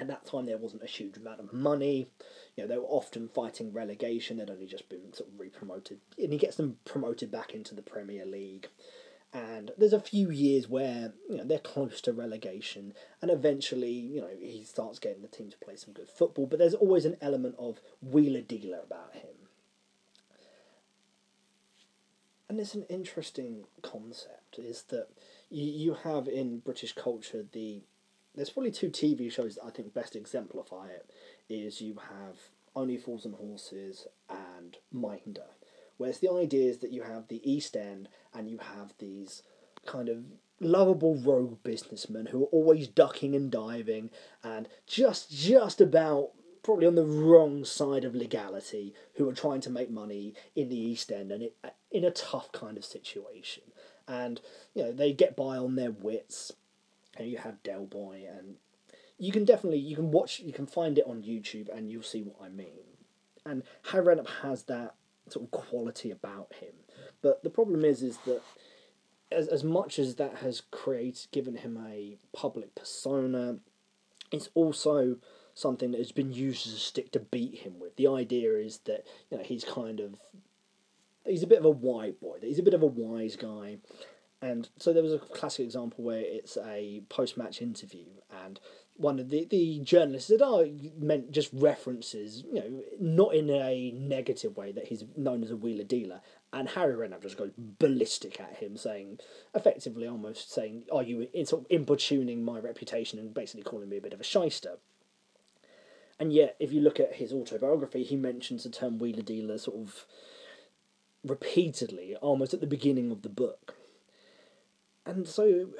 [0.01, 2.09] at that time there wasn't a huge amount of money.
[2.57, 4.39] You know, they were often fighting relegation.
[4.39, 7.83] They'd only just been sort of re-promoted, and he gets them promoted back into the
[7.83, 8.69] Premier League.
[9.33, 14.21] And there's a few years where you know they're close to relegation, and eventually you
[14.21, 16.47] know he starts getting the team to play some good football.
[16.47, 19.40] But there's always an element of wheeler dealer about him.
[22.51, 25.07] And it's an interesting concept is that
[25.51, 27.81] you, you have in British culture the
[28.35, 31.09] there's probably two TV shows that I think best exemplify it
[31.49, 32.37] is you have
[32.75, 35.47] Only Fools and Horses and Minder.
[35.97, 39.43] Whereas the idea is that you have the East End and you have these
[39.87, 40.25] kind of
[40.61, 44.11] lovable rogue businessmen who are always ducking and diving
[44.43, 46.31] and just just about
[46.63, 50.79] probably on the wrong side of legality who are trying to make money in the
[50.79, 51.57] East End and it,
[51.91, 53.65] in a tough kind of situation.
[54.07, 54.41] And
[54.75, 56.53] you know they get by on their wits.
[57.17, 58.57] And you have Del Boy, and
[59.19, 62.23] you can definitely you can watch you can find it on YouTube, and you'll see
[62.23, 62.97] what I mean.
[63.45, 64.95] And Harry Redknapp has that
[65.29, 66.73] sort of quality about him.
[67.23, 68.43] But the problem is, is that
[69.31, 73.59] as as much as that has created given him a public persona,
[74.33, 75.17] it's also
[75.55, 77.97] something that has been used as a stick to beat him with.
[77.97, 80.17] The idea is that you know he's kind of
[81.25, 82.39] he's a bit of a white boy.
[82.41, 83.79] He's a bit of a wise guy.
[84.43, 88.07] And so there was a classic example where it's a post match interview,
[88.45, 88.59] and
[89.01, 93.93] one of the, the journalists said, Oh, meant just references, you know, not in a
[93.93, 96.21] negative way that he's known as a wheeler dealer.
[96.53, 99.21] And Harry Redknapp just goes ballistic at him, saying,
[99.55, 103.97] effectively almost saying, Are you in, sort of importuning my reputation and basically calling me
[103.97, 104.77] a bit of a shyster?
[106.21, 109.79] And yet, if you look at his autobiography, he mentions the term wheeler dealer sort
[109.79, 110.05] of
[111.25, 113.75] repeatedly, almost at the beginning of the book.
[115.07, 115.71] And so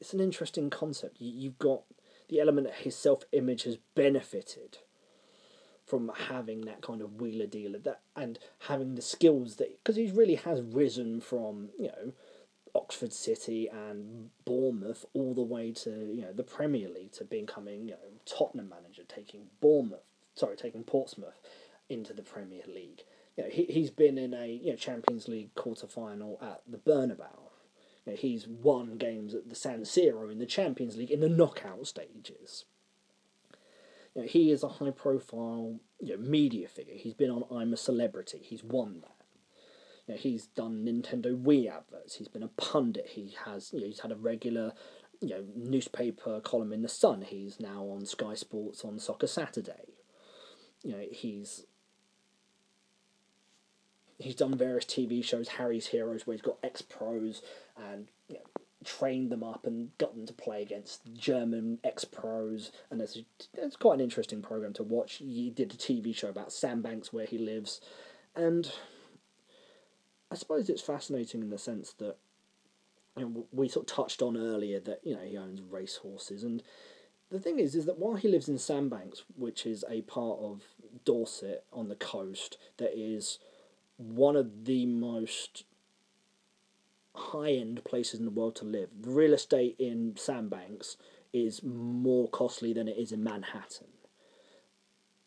[0.00, 1.18] it's an interesting concept.
[1.20, 1.82] You've got
[2.30, 4.78] the element that his self image has benefited
[5.84, 10.10] from having that kind of wheeler dealer that and having the skills that because he
[10.10, 12.12] really has risen from you know
[12.74, 17.88] Oxford City and Bournemouth all the way to you know the Premier League to becoming
[17.88, 21.40] you know Tottenham manager, taking Bournemouth, sorry, taking Portsmouth
[21.88, 23.02] into the Premier League.
[23.36, 26.78] You know, he he's been in a you know Champions League quarter final at the
[26.78, 27.50] Bernabeu.
[28.06, 31.28] You know, he's won games at the San Siro in the Champions League in the
[31.28, 32.64] knockout stages.
[34.14, 36.94] You know, he is a high profile you know, media figure.
[36.94, 38.40] He's been on I'm a Celebrity.
[38.42, 39.26] He's won that.
[40.06, 42.16] You know, he's done Nintendo Wii adverts.
[42.16, 43.06] He's been a pundit.
[43.10, 44.72] He has you know, he's had a regular
[45.20, 47.22] you know newspaper column in the Sun.
[47.22, 49.94] He's now on Sky Sports on Soccer Saturday.
[50.82, 51.66] You know he's
[54.18, 57.42] he's done various TV shows, Harry's Heroes, where he's got ex pros
[57.76, 58.40] and you know,
[58.84, 62.72] trained them up and got them to play against German ex pros.
[62.90, 63.18] And it's
[63.54, 65.14] it's quite an interesting program to watch.
[65.16, 67.80] He did a TV show about Sandbanks where he lives,
[68.34, 68.70] and
[70.30, 72.16] I suppose it's fascinating in the sense that
[73.16, 76.62] we sort of touched on earlier that you know he owns racehorses, and
[77.30, 80.62] the thing is, is that while he lives in Sandbanks, which is a part of
[81.04, 83.38] Dorset on the coast, that is
[83.96, 85.64] one of the most
[87.14, 88.88] high end places in the world to live.
[89.00, 90.96] The real estate in Sandbanks
[91.32, 93.88] is more costly than it is in Manhattan.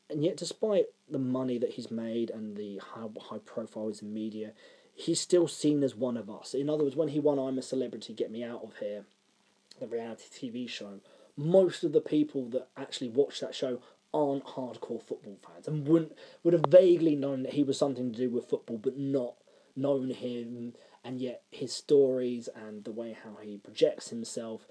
[0.10, 4.14] And yet, despite the money that he's made and the high, high profile is in
[4.14, 4.52] media,
[4.94, 6.54] he's still seen as one of us.
[6.54, 9.06] In other words, when he won I'm a Celebrity, Get Me Out of Here,
[9.80, 11.00] the reality TV show,
[11.36, 13.82] most of the people that actually watch that show
[14.14, 18.18] aren't hardcore football fans and wouldn't would have vaguely known that he was something to
[18.18, 19.34] do with football but not
[19.76, 20.74] known him
[21.04, 24.68] and yet his stories and the way how he projects himself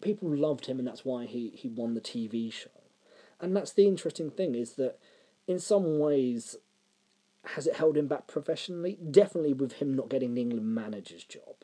[0.00, 2.70] people loved him and that's why he, he won the TV show
[3.38, 4.98] and that's the interesting thing is that
[5.46, 6.56] in some ways
[7.46, 8.98] has it held him back professionally?
[9.10, 11.56] Definitely with him not getting the England manager's job.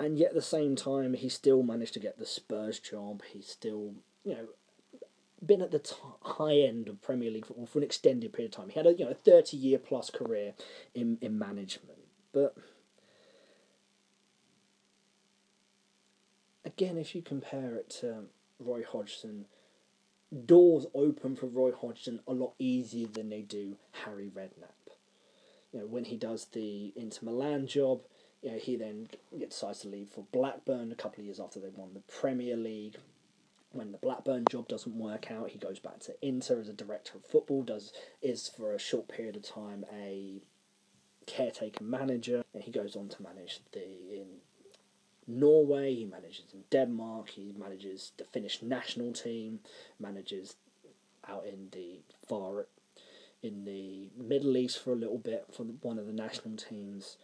[0.00, 3.22] And yet at the same time he still managed to get the Spurs job.
[3.32, 4.46] He still you know
[5.44, 8.56] been at the t- high end of Premier League football for an extended period of
[8.56, 8.68] time.
[8.70, 10.54] He had a you know a thirty year plus career
[10.94, 11.98] in in management,
[12.32, 12.56] but
[16.64, 18.24] again, if you compare it to
[18.58, 19.46] Roy Hodgson,
[20.34, 24.94] doors open for Roy Hodgson a lot easier than they do Harry Redknapp.
[25.72, 28.02] You know when he does the Inter Milan job.
[28.42, 29.08] You know, he then
[29.38, 32.98] decides to leave for Blackburn a couple of years after they won the Premier League
[33.74, 37.18] when the Blackburn job doesn't work out, he goes back to Inter as a director
[37.18, 37.62] of football.
[37.62, 40.42] Does is for a short period of time a
[41.26, 44.26] caretaker manager, and he goes on to manage the in
[45.26, 45.94] Norway.
[45.94, 47.30] He manages in Denmark.
[47.30, 49.60] He manages the Finnish national team.
[49.98, 50.56] Manages
[51.28, 52.66] out in the far
[53.42, 57.16] in the Middle East for a little bit for one of the national teams.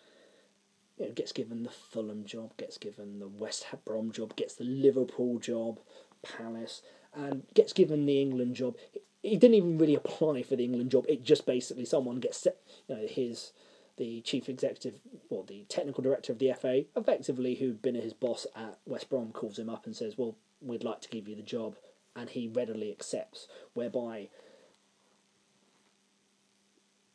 [0.98, 4.64] You know, gets given the Fulham job, gets given the West Brom job, gets the
[4.64, 5.80] Liverpool job,
[6.22, 6.82] Palace
[7.14, 8.76] and gets given the England job.
[9.22, 11.06] He didn't even really apply for the England job.
[11.08, 12.56] It just basically someone gets set,
[12.88, 13.52] you know, his
[14.00, 14.98] the chief executive
[15.28, 19.30] or the technical director of the FA, effectively who'd been his boss at West Brom,
[19.30, 21.76] calls him up and says, "Well, we'd like to give you the job,"
[22.16, 23.46] and he readily accepts.
[23.74, 24.30] Whereby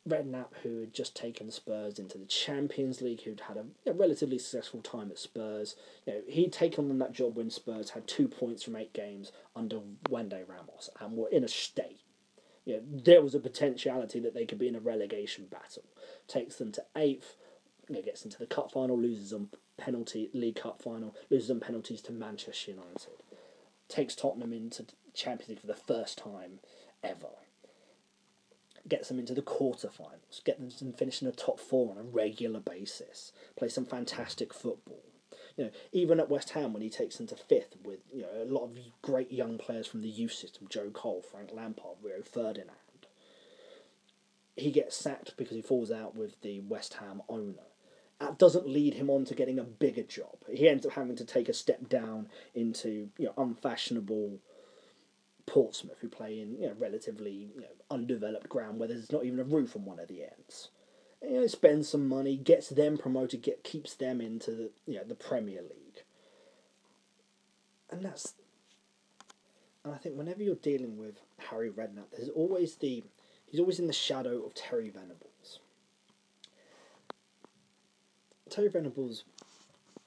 [0.08, 4.84] Redknapp, who had just taken Spurs into the Champions League, who'd had a, relatively successful
[4.84, 5.76] time at Spurs,
[6.06, 9.32] you know, he'd taken on that job when Spurs had two points from eight games
[9.56, 12.02] under Juande Ramos and were in a state.
[12.66, 15.84] You know, there was a potentiality that they could be in a relegation battle.
[16.28, 17.36] Takes them to eighth,
[17.88, 21.60] you know, gets into the cup final, loses on penalty League Cup final, loses on
[21.60, 23.14] penalties to Manchester United.
[23.88, 26.60] Takes Tottenham into Champions League for the first time
[27.04, 27.28] ever
[28.88, 32.04] gets them into the quarterfinals, get them to finish in the top four on a
[32.04, 35.02] regular basis, play some fantastic football.
[35.58, 38.44] You know, even at West Ham when he takes them to fifth with you know
[38.44, 42.22] a lot of great young players from the youth system, Joe Cole, Frank Lampard, Rio
[42.22, 42.76] Ferdinand.
[44.58, 47.68] He gets sacked because he falls out with the West Ham owner.
[48.20, 50.38] That doesn't lead him on to getting a bigger job.
[50.50, 54.40] He ends up having to take a step down into you know unfashionable
[55.46, 59.40] Portsmouth, who play in you know relatively you know, undeveloped ground where there's not even
[59.40, 60.70] a roof on one of the ends.
[61.28, 65.04] You know, spends some money, gets them promoted, get keeps them into the you know
[65.04, 66.04] the Premier League.
[67.90, 68.34] And that's,
[69.84, 73.04] and I think whenever you're dealing with Harry Redknapp, there's always the
[73.46, 75.60] he's always in the shadow of Terry Venables.
[78.50, 79.24] Terry Venables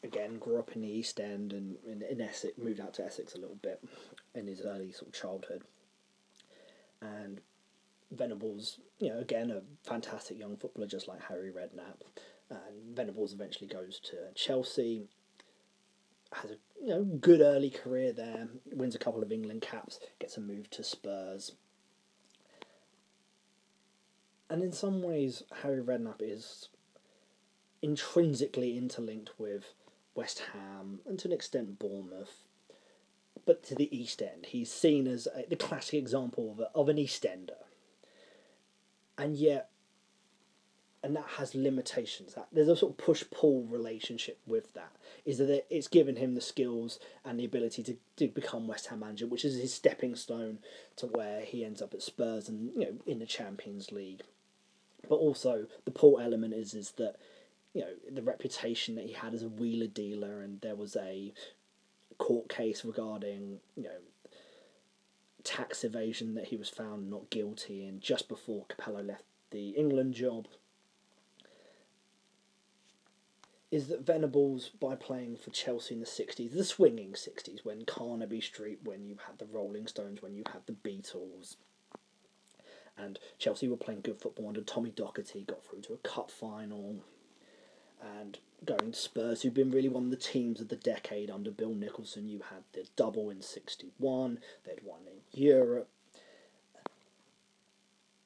[0.02, 3.34] again grew up in the East End and in, in Essex, moved out to Essex
[3.34, 3.82] a little bit
[4.34, 5.62] in his early sort of childhood.
[7.00, 7.40] And
[8.10, 12.02] Venables, you know, again a fantastic young footballer, just like Harry Redknapp.
[12.50, 15.06] And Venables eventually goes to Chelsea,
[16.32, 20.36] has a you know good early career there, wins a couple of England caps, gets
[20.36, 21.52] a move to Spurs.
[24.50, 26.70] And in some ways, Harry Redknapp is
[27.82, 29.74] intrinsically interlinked with
[30.14, 32.44] West Ham and to an extent Bournemouth,
[33.46, 34.46] but to the East End.
[34.46, 37.54] He's seen as a, the classic example of, a, of an East Ender.
[39.18, 39.70] And yet,
[41.02, 42.34] and that has limitations.
[42.34, 44.92] That there's a sort of push pull relationship with that.
[45.24, 49.00] Is that it's given him the skills and the ability to, to become West Ham
[49.00, 50.58] manager, which is his stepping stone
[50.96, 54.22] to where he ends up at Spurs and you know in the Champions League.
[55.08, 57.16] But also the pull element is is that
[57.74, 61.32] you know the reputation that he had as a wheeler dealer, and there was a
[62.18, 63.98] court case regarding you know
[65.44, 70.14] tax evasion that he was found not guilty in just before Capello left the England
[70.14, 70.46] job.
[73.70, 78.40] Is that Venables, by playing for Chelsea in the 60s, the swinging 60s, when Carnaby
[78.40, 81.56] Street, when you had the Rolling Stones, when you had the Beatles,
[82.96, 86.96] and Chelsea were playing good football under Tommy Docherty, got through to a cup final,
[88.02, 91.50] and going to Spurs, who've been really one of the teams of the decade under
[91.50, 92.28] Bill Nicholson.
[92.28, 95.88] You had the double in '61, they'd won in Europe,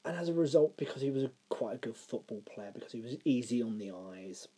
[0.04, 3.00] and as a result, because he was a, quite a good football player, because he
[3.00, 4.48] was easy on the eyes,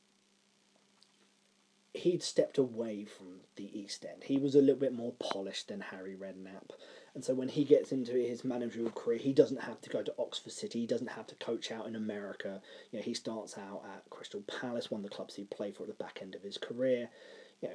[1.93, 4.25] he'd stepped away from the East End.
[4.25, 6.71] He was a little bit more polished than Harry Redknapp.
[7.15, 10.15] And so when he gets into his managerial career, he doesn't have to go to
[10.19, 10.81] Oxford City.
[10.81, 12.61] He doesn't have to coach out in America.
[12.91, 15.85] You know, he starts out at Crystal Palace, one of the clubs he played for
[15.85, 17.11] at the back end of his career.
[17.61, 17.75] You know,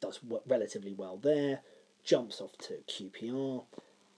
[0.00, 1.60] does relatively well there.
[2.02, 3.64] Jumps off to QPR,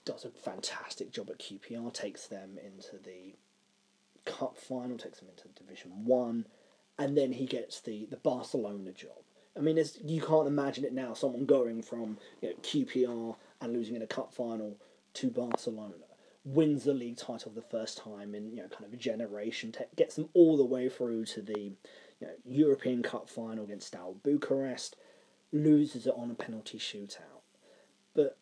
[0.03, 1.93] does a fantastic job at QPR.
[1.93, 3.35] Takes them into the
[4.25, 6.47] cup final, takes them into Division One,
[6.97, 9.21] and then he gets the the Barcelona job
[9.57, 11.13] I mean, it's, you can't imagine it now.
[11.13, 14.77] Someone going from you know, QPR and losing in a cup final
[15.13, 15.95] to Barcelona
[16.45, 20.15] wins the league title the first time in you know kind of a generation, gets
[20.15, 21.73] them all the way through to the
[22.19, 24.95] you know, European Cup final against Steaua Bucharest,
[25.51, 27.41] loses it on a penalty shootout.
[28.13, 28.37] But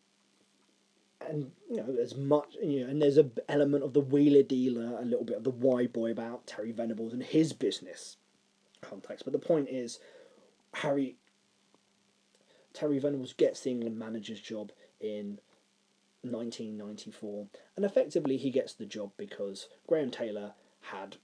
[1.21, 4.97] and you know, as much you know, and there's a element of the wheeler dealer,
[4.99, 8.17] a little bit of the why boy about Terry Venables and his business
[8.81, 9.23] context.
[9.23, 9.99] But the point is,
[10.73, 11.15] Harry
[12.73, 14.71] Terry Venables gets the England manager's job
[15.03, 15.39] in
[16.21, 21.17] 1994, and effectively he gets the job because Graham Taylor had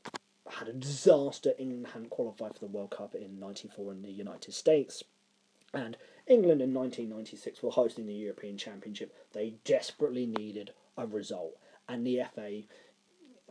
[0.49, 1.53] had a disaster.
[1.57, 5.03] England hadn't qualified for the World Cup in '94 in the United States,
[5.73, 5.95] and
[6.27, 9.15] England in 1996 were hosting the European Championship.
[9.31, 11.57] They desperately needed a result,
[11.87, 12.63] and the FA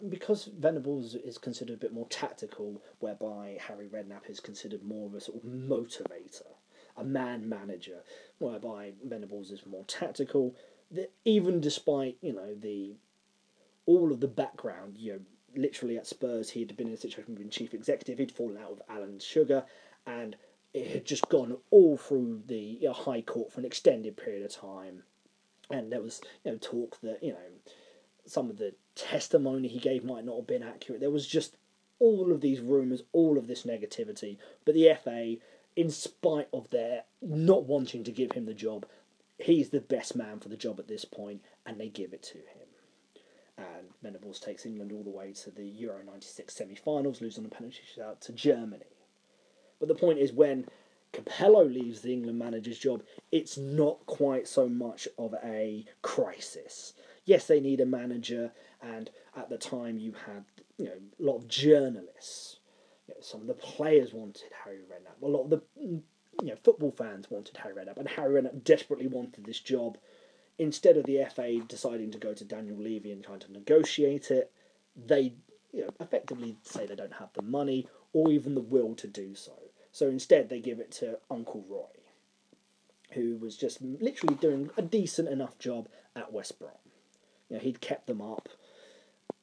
[0.08, 5.14] because Venables is considered a bit more tactical, whereby Harry Redknapp is considered more of
[5.14, 6.54] a sort of motivator,
[6.98, 8.02] a man manager,
[8.38, 10.54] whereby Venables is more tactical.
[11.24, 12.96] Even despite you know the
[13.86, 15.20] all of the background, you know,
[15.56, 18.18] literally at Spurs he had been in a situation of being chief executive.
[18.18, 19.64] He'd fallen out with Alan Sugar,
[20.06, 20.36] and
[20.74, 24.44] it had just gone all through the you know, High Court for an extended period
[24.44, 25.02] of time.
[25.70, 27.38] And there was you know talk that you know
[28.26, 31.00] some of the testimony he gave might not have been accurate.
[31.00, 31.56] There was just
[31.98, 34.36] all of these rumours, all of this negativity.
[34.64, 35.36] But the FA,
[35.78, 38.84] in spite of their not wanting to give him the job,
[39.38, 42.38] he's the best man for the job at this point, and they give it to
[42.38, 42.66] him.
[43.56, 47.50] And Venables takes England all the way to the Euro 96 semi finals, losing the
[47.50, 48.84] penalty shootout to Germany.
[49.78, 50.66] But the point is, when
[51.12, 53.02] Capello leaves the England manager's job,
[53.32, 56.92] it's not quite so much of a crisis
[57.28, 58.50] yes, they need a manager,
[58.82, 60.44] and at the time you had
[60.78, 62.57] you know a lot of journalists.
[63.08, 65.22] You know, some of the players wanted Harry Redknapp.
[65.22, 66.02] A lot of the mm,
[66.42, 69.98] you know football fans wanted Harry Redknapp, and Harry Redknapp desperately wanted this job.
[70.58, 74.52] Instead of the FA deciding to go to Daniel Levy and trying to negotiate it,
[74.96, 75.34] they
[75.72, 79.34] you know effectively say they don't have the money or even the will to do
[79.34, 79.52] so.
[79.92, 82.02] So instead, they give it to Uncle Roy,
[83.12, 86.72] who was just literally doing a decent enough job at West Brom.
[87.48, 88.48] You know, he'd kept them up,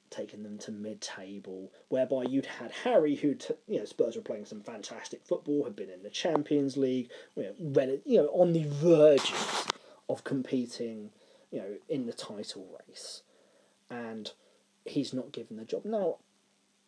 [0.10, 3.36] taken them to mid-table, whereby you'd had Harry, who
[3.68, 7.43] you know Spurs were playing some fantastic football, had been in the Champions League, you
[7.43, 9.34] know, you know on the verge
[10.10, 11.12] of competing,
[11.51, 13.24] you know, in the title race,
[13.89, 14.32] and
[14.86, 15.86] he's not given the job.
[15.86, 16.18] Now,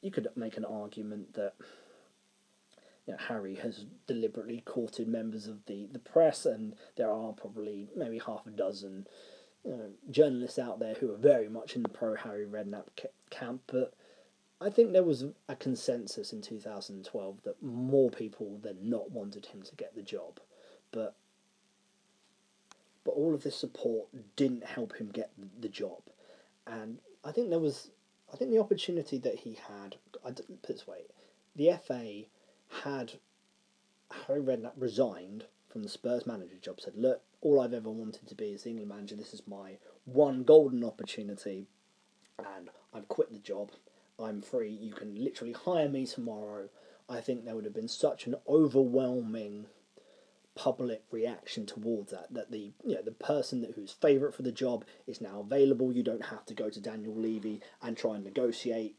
[0.02, 1.54] you could make an argument that
[3.08, 7.90] you know, Harry has deliberately courted members of the, the press, and there are probably
[7.96, 9.08] maybe half a dozen
[9.66, 12.88] know, journalists out there who are very much in the pro Harry Redknapp
[13.30, 13.94] camp, but
[14.60, 19.62] I think there was a consensus in 2012 that more people than not wanted him
[19.64, 20.40] to get the job,
[20.92, 21.16] but
[23.04, 26.02] but all of this support didn't help him get the job,
[26.66, 27.92] and I think there was
[28.34, 29.96] I think the opportunity that he had.
[30.26, 31.02] I put this way,
[31.56, 32.24] the FA
[32.84, 33.14] had
[34.12, 35.46] Harry Redknapp resigned
[35.78, 36.82] from the Spurs manager job.
[36.82, 39.16] Said, look, all I've ever wanted to be is the England manager.
[39.16, 41.68] This is my one golden opportunity,
[42.40, 43.70] and I've quit the job.
[44.18, 44.72] I'm free.
[44.72, 46.70] You can literally hire me tomorrow.
[47.08, 49.68] I think there would have been such an overwhelming
[50.56, 54.52] public reaction towards that that the you know the person that who's favourite for the
[54.52, 55.94] job is now available.
[55.94, 58.96] You don't have to go to Daniel Levy and try and negotiate,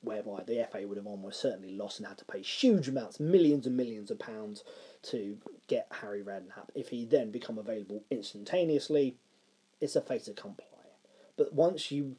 [0.00, 3.66] whereby the FA would have almost certainly lost and had to pay huge amounts, millions
[3.66, 4.64] and millions of pounds
[5.02, 5.36] to
[5.68, 6.68] get Harry Redknapp.
[6.74, 9.16] If he then become available instantaneously,
[9.80, 10.66] it's a fait accompli.
[11.36, 12.16] But once you,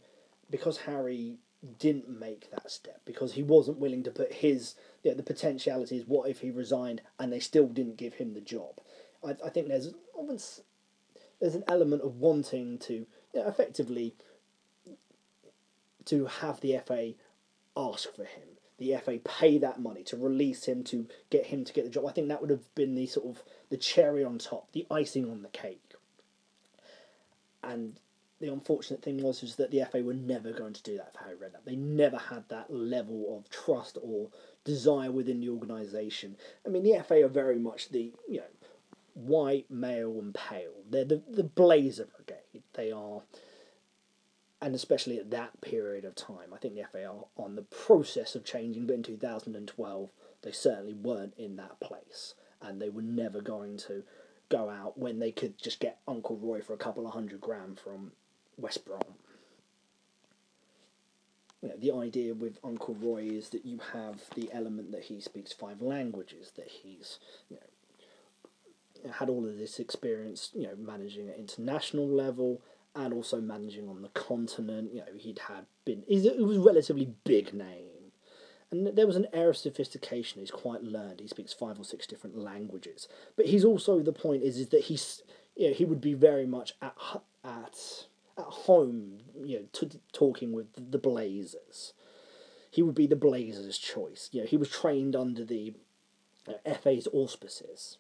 [0.49, 1.37] because Harry
[1.79, 6.03] didn't make that step, because he wasn't willing to put his, you know, the potentialities,
[6.07, 8.79] what if he resigned and they still didn't give him the job?
[9.23, 9.93] I, I think there's
[11.39, 14.15] there's an element of wanting to you know, effectively
[16.05, 17.13] to have the FA
[17.75, 21.73] ask for him the FA pay that money to release him to get him to
[21.73, 22.05] get the job.
[22.05, 25.29] I think that would have been the sort of the cherry on top, the icing
[25.29, 25.93] on the cake.
[27.63, 27.99] And
[28.43, 31.23] the unfortunate thing was is that the FA were never going to do that for
[31.23, 31.63] Harry Redknapp.
[31.65, 34.27] They never had that level of trust or
[34.65, 36.35] desire within the organisation.
[36.65, 38.43] I mean, the FA are very much the you know
[39.13, 40.73] white, male, and pale.
[40.89, 42.63] They're the the Blazer Brigade.
[42.73, 43.21] They are,
[44.63, 48.33] and especially at that period of time, I think the FA are on the process
[48.33, 48.87] of changing.
[48.87, 50.09] But in two thousand and twelve,
[50.41, 54.03] they certainly weren't in that place, and they were never going to
[54.47, 57.77] go out when they could just get Uncle Roy for a couple of hundred grand
[57.77, 58.13] from
[58.57, 59.01] West Brom.
[61.61, 65.19] You know, the idea with Uncle Roy is that you have the element that he
[65.19, 67.57] speaks five languages, that he's you
[69.03, 72.61] know, had all of this experience, you know, managing at international level
[72.95, 74.91] and also managing on the continent.
[74.93, 77.89] You know, he'd had been, it was relatively big name.
[78.71, 80.39] And there was an air of sophistication.
[80.39, 81.19] He's quite learned.
[81.19, 83.07] He speaks five or six different languages.
[83.35, 85.21] But he's also the point is is that he's
[85.55, 86.95] you know, he would be very much at
[87.43, 91.93] at at home, you know, t- talking with the Blazers.
[92.71, 94.29] He would be the Blazers' choice.
[94.31, 95.75] You know, he was trained under the
[96.47, 97.99] uh, FA's auspices.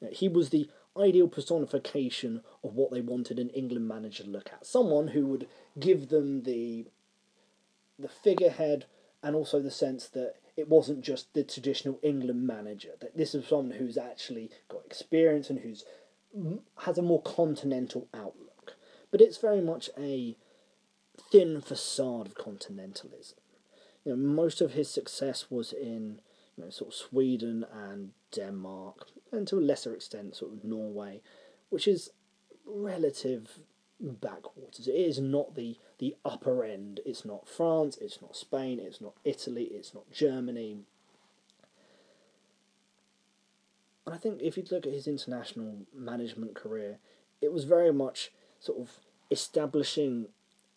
[0.00, 4.30] You know, he was the ideal personification of what they wanted an England manager to
[4.30, 4.66] look at.
[4.66, 6.86] Someone who would give them the
[7.98, 8.86] the figurehead
[9.22, 12.90] and also the sense that it wasn't just the traditional England manager.
[13.00, 15.84] That this is someone who's actually got experience and who's
[16.76, 18.48] has a more continental outlook
[19.10, 20.36] but it's very much a
[21.30, 23.38] thin facade of continentalism.
[24.04, 26.20] You know, most of his success was in
[26.56, 31.20] you know, sort of Sweden and Denmark, and to a lesser extent, sort of Norway,
[31.70, 32.10] which is
[32.66, 33.58] relative
[34.00, 34.86] backwaters.
[34.86, 37.00] It is not the, the upper end.
[37.04, 40.78] It's not France, it's not Spain, it's not Italy, it's not Germany.
[44.06, 46.98] And I think if you look at his international management career,
[47.40, 48.90] it was very much sort of
[49.30, 50.28] establishing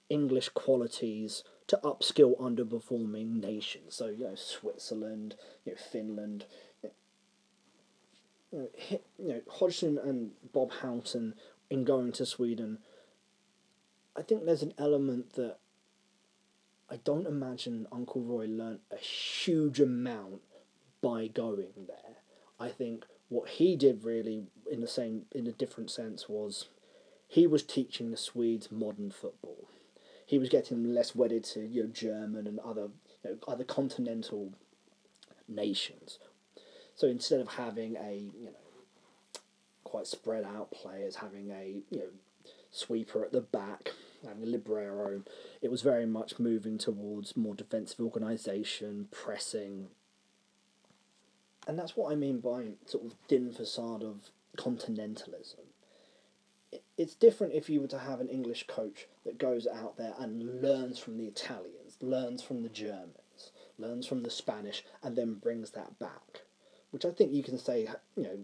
[0.09, 3.95] English qualities to upskill underperforming nations.
[3.95, 6.45] So you know Switzerland, you know Finland.
[8.51, 11.35] You know, you know Hodgson and Bob Houghton
[11.69, 12.79] in going to Sweden.
[14.15, 15.57] I think there's an element that
[16.89, 20.41] I don't imagine Uncle Roy learnt a huge amount
[21.01, 22.17] by going there.
[22.59, 26.67] I think what he did really in the same in a different sense was
[27.29, 29.69] he was teaching the Swedes modern football.
[30.25, 32.89] He was getting less wedded to you know German and other
[33.23, 34.51] you know, other continental
[35.47, 36.19] nations.
[37.01, 39.39] So instead of having a you know
[39.83, 42.11] quite spread out players, having a you know
[42.69, 43.89] sweeper at the back,
[44.23, 45.23] having a libero,
[45.63, 49.87] it was very much moving towards more defensive organisation, pressing.
[51.67, 55.65] And that's what I mean by sort of thin facade of continentalism
[56.97, 60.61] it's different if you were to have an English coach that goes out there and
[60.61, 65.71] learns from the Italians, learns from the Germans, learns from the Spanish, and then brings
[65.71, 66.43] that back.
[66.91, 68.39] Which I think you can say, you know,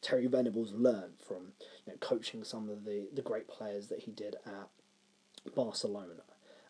[0.00, 1.52] Terry Venables learned from
[1.86, 4.68] you know, coaching some of the, the great players that he did at
[5.54, 6.22] Barcelona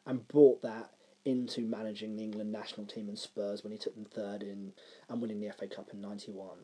[0.06, 0.90] and brought that
[1.24, 4.72] into managing the England national team and Spurs when he took them third in
[5.08, 6.58] and winning the FA Cup in 91.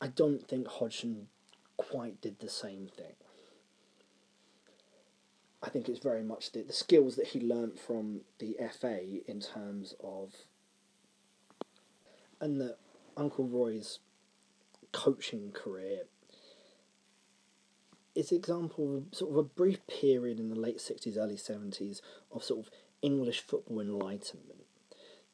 [0.00, 1.28] I don't think Hodgson
[1.76, 3.14] quite did the same thing.
[5.62, 9.00] I think it's very much the, the skills that he learnt from the FA
[9.30, 10.32] in terms of,
[12.40, 12.78] and that
[13.16, 13.98] Uncle Roy's
[14.92, 16.02] coaching career
[18.14, 22.00] is an example of sort of a brief period in the late 60s, early 70s
[22.30, 24.64] of sort of English football enlightenment.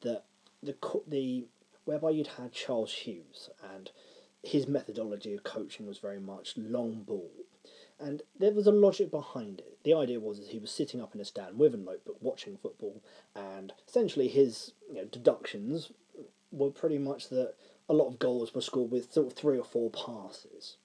[0.03, 0.25] That
[0.63, 0.77] the,
[1.07, 1.47] the
[1.85, 3.91] whereby you'd had Charles Hughes and
[4.43, 7.31] his methodology of coaching was very much long ball.
[8.01, 9.79] And there was a logic behind it.
[9.83, 12.57] The idea was that he was sitting up in a stand with a notebook watching
[12.57, 13.03] football,
[13.35, 15.91] and essentially his you know, deductions
[16.51, 17.55] were pretty much that
[17.89, 20.77] a lot of goals were scored with sort of three or four passes.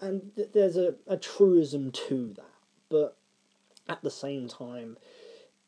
[0.00, 2.52] And th- there's a, a truism to that.
[2.88, 3.16] But
[3.88, 4.96] at the same time,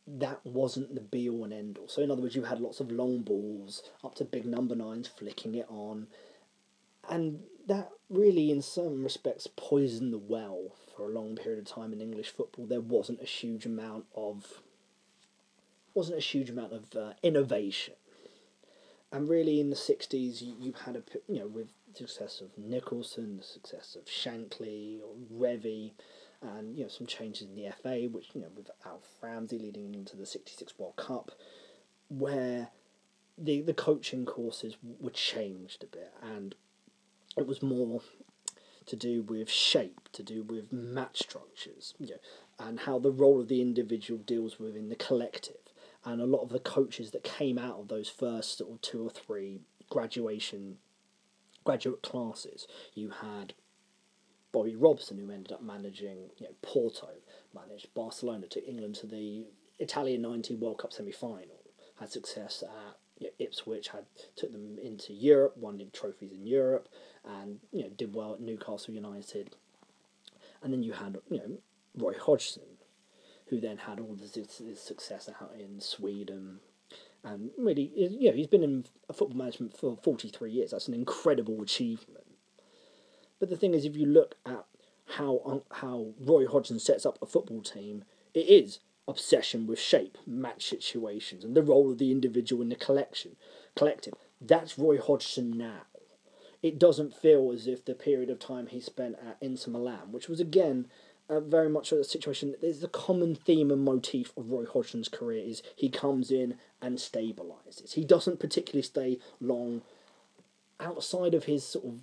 [0.07, 1.89] that wasn't the be all and end all.
[1.89, 5.09] So, in other words, you had lots of long balls up to big number nines
[5.09, 6.07] flicking it on,
[7.09, 11.93] and that really, in some respects, poisoned the well for a long period of time
[11.93, 12.67] in English football.
[12.67, 14.63] There wasn't a huge amount of
[15.95, 17.95] wasn't a huge amount of uh, innovation,
[19.13, 23.37] and really in the sixties you, you had a you know with success of Nicholson,
[23.39, 25.93] the success of Shankly or Revie,
[26.43, 29.95] and you know some changes in the FA, which you know with Alf Ramsey leading
[29.95, 31.33] into the '66 World Cup,
[32.09, 32.69] where
[33.39, 36.55] the the coaching courses were changed a bit and
[37.37, 38.01] it was more
[38.87, 42.17] to do with shape, to do with match structures, you know,
[42.59, 45.57] and how the role of the individual deals within the collective.
[46.07, 49.11] And a lot of the coaches that came out of those first of two or
[49.11, 50.79] three graduation
[51.65, 53.55] graduate classes, you had
[54.53, 57.09] Bobby Robson, who ended up managing you know, Porto,
[57.53, 59.47] managed Barcelona, took England to the
[59.81, 61.59] Italian 90 World Cup semi final,
[61.99, 64.05] had success at you know, Ipswich, had
[64.37, 66.89] took them into Europe, won trophies in Europe,
[67.25, 69.57] and you know did well at Newcastle United.
[70.63, 71.59] And then you had you know
[71.99, 72.63] Roy Hodgson,
[73.47, 76.61] who then had all this, this success out in Sweden,
[77.25, 80.71] and really, you know, he's been in football management for forty three years.
[80.71, 82.25] That's an incredible achievement.
[83.39, 84.65] But the thing is, if you look at
[85.17, 90.67] how how Roy Hodgson sets up a football team, it is obsession with shape, match
[90.67, 93.37] situations, and the role of the individual in the collection
[93.77, 94.15] collective.
[94.41, 95.83] That's Roy Hodgson now.
[96.63, 100.29] It doesn't feel as if the period of time he spent at Inter Milan, which
[100.29, 100.89] was again
[101.29, 102.55] uh, very much a situation.
[102.61, 106.99] There's a common theme and motif of Roy Hodgson's career is he comes in and
[106.99, 107.95] stabilises.
[107.95, 109.83] He doesn't particularly stay long
[110.79, 112.01] outside of his sort of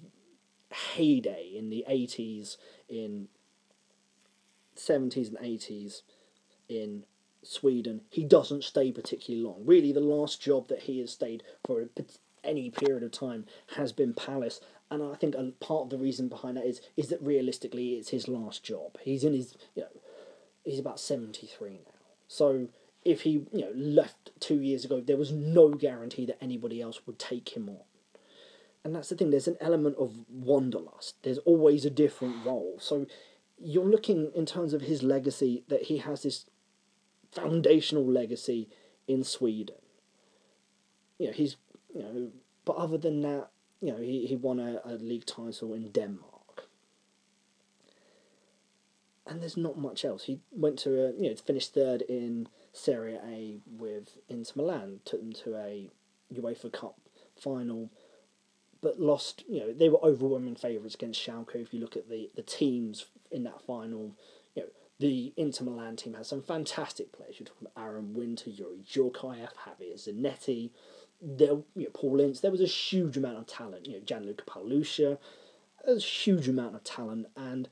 [0.96, 2.58] heyday in the 80s,
[2.90, 3.28] in
[4.76, 6.02] 70s and 80s
[6.68, 7.06] in
[7.44, 8.02] Sweden.
[8.10, 9.64] He doesn't stay particularly long.
[9.66, 11.86] Really, the last job that he has stayed for
[12.44, 13.46] any period of time
[13.76, 14.60] has been Palace,
[14.92, 18.10] and I think a part of the reason behind that is is that realistically it's
[18.10, 18.98] his last job.
[19.02, 19.90] He's in his you know
[20.64, 22.00] he's about seventy three now.
[22.28, 22.68] So
[23.04, 27.06] if he you know left two years ago, there was no guarantee that anybody else
[27.06, 27.80] would take him on.
[28.84, 29.32] And that's the thing.
[29.32, 31.16] There's an element of wanderlust.
[31.24, 32.76] There's always a different role.
[32.80, 33.06] So
[33.58, 36.46] you're looking in terms of his legacy that he has this
[37.32, 38.68] foundational legacy
[39.08, 39.76] in Sweden.
[41.18, 41.56] You know, he's
[41.96, 42.32] you know,
[42.66, 43.50] but other than that,
[43.84, 46.70] you know, he, he won a, a league title in Denmark.
[49.28, 50.24] And there's not much else.
[50.24, 55.20] He went to a, you know, finished third in Serie A with Inter Milan, took
[55.20, 55.90] them to a
[56.34, 56.98] UEFA Cup
[57.36, 57.90] final,
[58.82, 61.56] but lost, you know, they were overwhelming favourites against Schalke.
[61.56, 64.16] If you look at the, the teams in that final,
[64.56, 64.70] you know,
[65.00, 67.36] the Inter Milan team has some fantastic players.
[67.38, 70.70] You're talking about Aron Winter, Youri Djorkaeff, Javier Zanetti,
[71.24, 73.88] there, you know, Paul Ince, there was a huge amount of talent.
[73.88, 75.18] You know, Gianluca Pagliuca,
[75.88, 77.28] a huge amount of talent.
[77.38, 77.70] And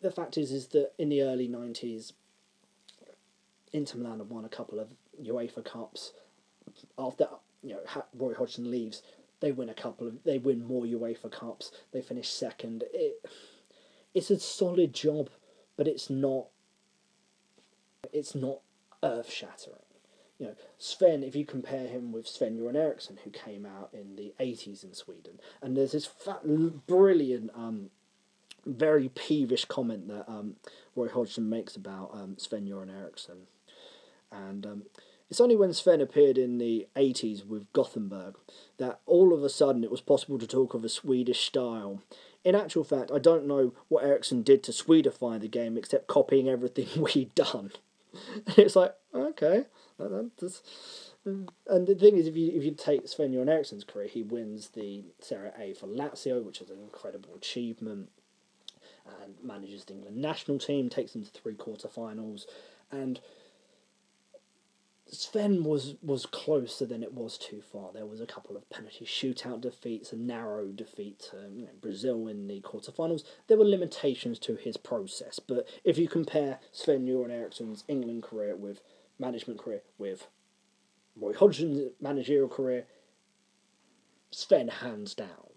[0.00, 2.12] the fact is, is that in the early nineties,
[3.72, 6.12] Inter Milan have won a couple of UEFA Cups.
[6.98, 7.28] After
[7.62, 9.02] you know Roy Hodgson leaves,
[9.40, 11.72] they win a couple of, they win more UEFA Cups.
[11.92, 12.84] They finish second.
[12.92, 13.24] It,
[14.14, 15.30] it's a solid job,
[15.76, 16.46] but it's not.
[18.12, 18.60] It's not
[19.02, 19.83] earth shattering
[20.44, 24.16] you know, Sven, if you compare him with Sven Göran Eriksson, who came out in
[24.16, 26.42] the 80s in Sweden, and there's this fat,
[26.86, 27.88] brilliant, um,
[28.66, 30.56] very peevish comment that um,
[30.94, 33.46] Roy Hodgson makes about um, Sven Göran Eriksson.
[34.30, 34.82] And um,
[35.30, 38.36] it's only when Sven appeared in the 80s with Gothenburg
[38.76, 42.02] that all of a sudden it was possible to talk of a Swedish style.
[42.44, 46.50] In actual fact, I don't know what Eriksson did to Swedify the game except copying
[46.50, 47.72] everything we'd done.
[48.56, 49.64] It's like, okay,
[49.98, 54.22] that's, and the thing is, if you if you take Sven Göran Eriksson's career, he
[54.22, 58.10] wins the Serie A for Lazio, which is an incredible achievement,
[59.22, 62.46] and manages the England national team, takes them to three quarterfinals,
[62.90, 63.20] and
[65.06, 67.92] Sven was was closer than it was too far.
[67.92, 72.60] There was a couple of penalty shootout defeats, a narrow defeat to Brazil in the
[72.62, 73.22] quarterfinals.
[73.46, 78.56] There were limitations to his process, but if you compare Sven Göran Eriksson's England career
[78.56, 78.80] with
[79.18, 80.28] management career with
[81.16, 82.86] Roy Hodgson's managerial career,
[84.30, 85.50] Sven hands down.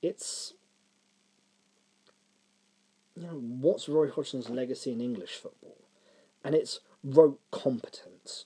[0.00, 0.54] It's
[3.16, 5.78] you know what's Roy Hodgson's legacy in English football,
[6.44, 8.44] and it's rote competence.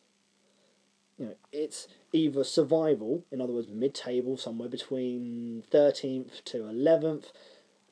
[1.18, 7.30] You know, it's either survival, in other words, mid-table, somewhere between thirteenth to eleventh.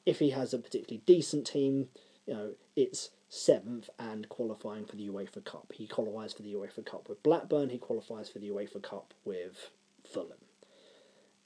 [0.06, 1.90] If he has a particularly decent team,
[2.26, 5.72] you know, it's seventh and qualifying for the UEFA Cup.
[5.74, 9.70] He qualifies for the UEFA Cup with Blackburn, he qualifies for the UEFA Cup with
[10.04, 10.38] Fulham.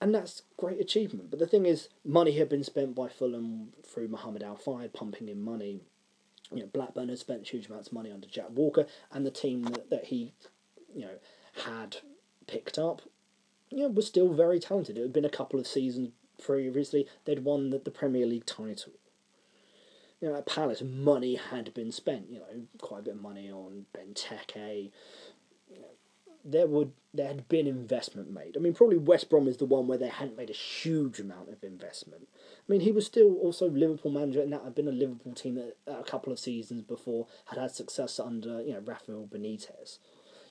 [0.01, 1.31] And that's great achievement.
[1.31, 5.29] But the thing is, money had been spent by Fulham through Mohamed Al Fayed pumping
[5.29, 5.81] in money.
[6.51, 9.63] You know, Blackburn had spent huge amounts of money under Jack Walker, and the team
[9.65, 10.33] that, that he,
[10.95, 11.19] you know,
[11.65, 11.99] had
[12.47, 13.03] picked up,
[13.71, 14.99] you know, was still very talented.
[14.99, 16.11] It had been a couple of seasons
[16.43, 18.93] previously they'd won the, the Premier League title
[20.25, 22.31] you know, at Palace, money had been spent.
[22.31, 24.91] You know, quite a bit of money on Benteke,
[26.43, 28.57] there would there had been investment made.
[28.57, 31.51] I mean, probably West Brom is the one where they hadn't made a huge amount
[31.51, 32.27] of investment.
[32.33, 35.57] I mean, he was still also Liverpool manager, and that had been a Liverpool team
[35.57, 39.99] that a couple of seasons before had had success under you know Rafael Benitez.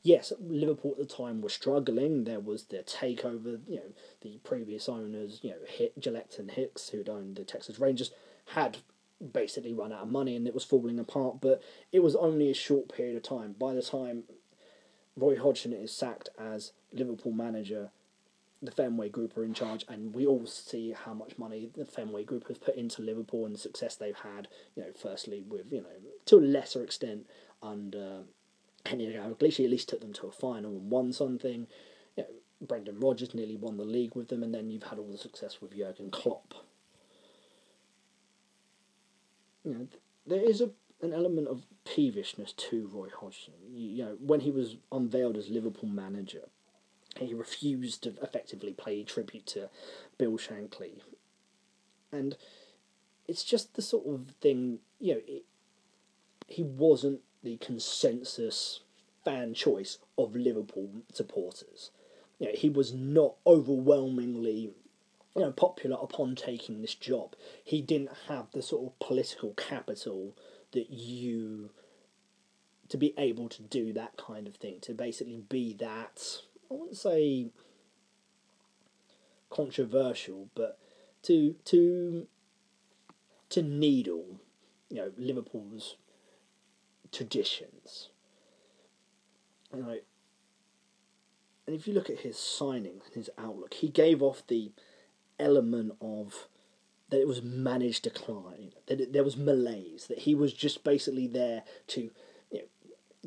[0.03, 2.26] Yes, Liverpool at the time were struggling.
[2.26, 3.59] There was the takeover.
[3.67, 7.80] You know, the previous owners, you know, Hit, Gillett and Hicks, who'd owned the Texas
[7.80, 8.11] Rangers,
[8.47, 8.78] had
[9.32, 11.38] basically run out of money and it was falling apart.
[11.41, 11.61] But
[11.91, 13.55] it was only a short period of time.
[13.57, 14.24] By the time
[15.15, 17.91] Roy Hodgson is sacked as Liverpool manager.
[18.61, 22.24] The Fenway Group are in charge, and we all see how much money the Fenway
[22.24, 24.47] Group have put into Liverpool and the success they've had.
[24.76, 25.89] You know, firstly with you know
[26.26, 27.28] to a lesser extent
[27.61, 28.21] under
[28.86, 31.67] Kenny Dalglish, he at least took them to a final and won something.
[32.15, 32.30] You know,
[32.61, 35.61] Brendan Rodgers nearly won the league with them, and then you've had all the success
[35.61, 36.53] with Jurgen Klopp.
[39.64, 39.88] You know,
[40.26, 43.53] there is a an element of peevishness to Roy Hodgson.
[43.70, 46.47] You, you know, when he was unveiled as Liverpool manager,
[47.20, 49.70] he refused to effectively pay tribute to
[50.18, 51.01] Bill Shankly,
[52.11, 52.38] and
[53.28, 54.80] it's just the sort of thing.
[54.99, 55.43] You know, it,
[56.47, 58.80] he wasn't the consensus
[59.26, 61.91] fan choice of Liverpool supporters.
[62.39, 64.72] You know, he was not overwhelmingly
[65.36, 67.36] you know popular upon taking this job.
[67.63, 70.36] He didn't have the sort of political capital
[70.71, 71.71] that you
[72.89, 76.97] to be able to do that kind of thing, to basically be that I wouldn't
[76.97, 77.51] say
[79.49, 80.77] controversial, but
[81.23, 82.27] to to
[83.49, 84.39] to needle,
[84.89, 85.95] you know, Liverpool's
[87.11, 88.09] traditions.
[89.73, 89.97] You know,
[91.65, 94.71] and if you look at his signing, his outlook, he gave off the
[95.39, 96.47] element of
[97.13, 101.27] that it was managed decline, that it, there was malaise, that he was just basically
[101.27, 102.09] there to
[102.51, 102.65] you know,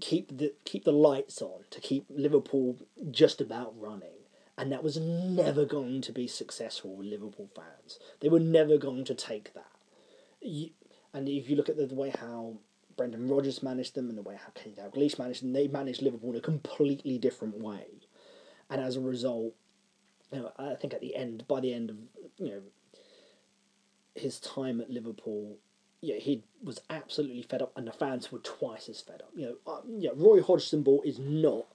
[0.01, 2.79] keep the keep the lights on, to keep Liverpool
[3.13, 4.25] just about running,
[4.59, 8.01] and that was never going to be successful with Liverpool fans.
[8.21, 9.71] They were never going to take that.
[10.41, 10.71] You,
[11.15, 12.55] and if you look at the, the way how
[12.97, 16.31] Brendan Rodgers managed them and the way how Kenny Dalglish managed them, they managed Liverpool
[16.31, 17.87] in a completely different way,
[18.69, 19.55] and as a result,
[20.33, 21.97] you know, I think at the end, by the end of
[22.39, 22.63] you know
[24.15, 25.57] his time at Liverpool,
[26.01, 29.31] yeah, he was absolutely fed up, and the fans were twice as fed up.
[29.35, 31.67] You know, uh, yeah, Roy Hodgson ball is not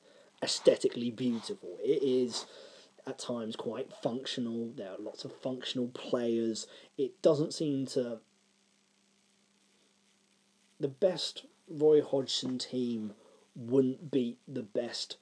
[0.43, 1.77] aesthetically beautiful.
[1.81, 2.45] It is
[3.07, 4.71] at times quite functional.
[4.75, 6.67] There are lots of functional players.
[6.97, 8.19] It doesn't seem to.
[10.79, 13.13] The best Roy Hodgson team
[13.55, 15.17] wouldn't beat the best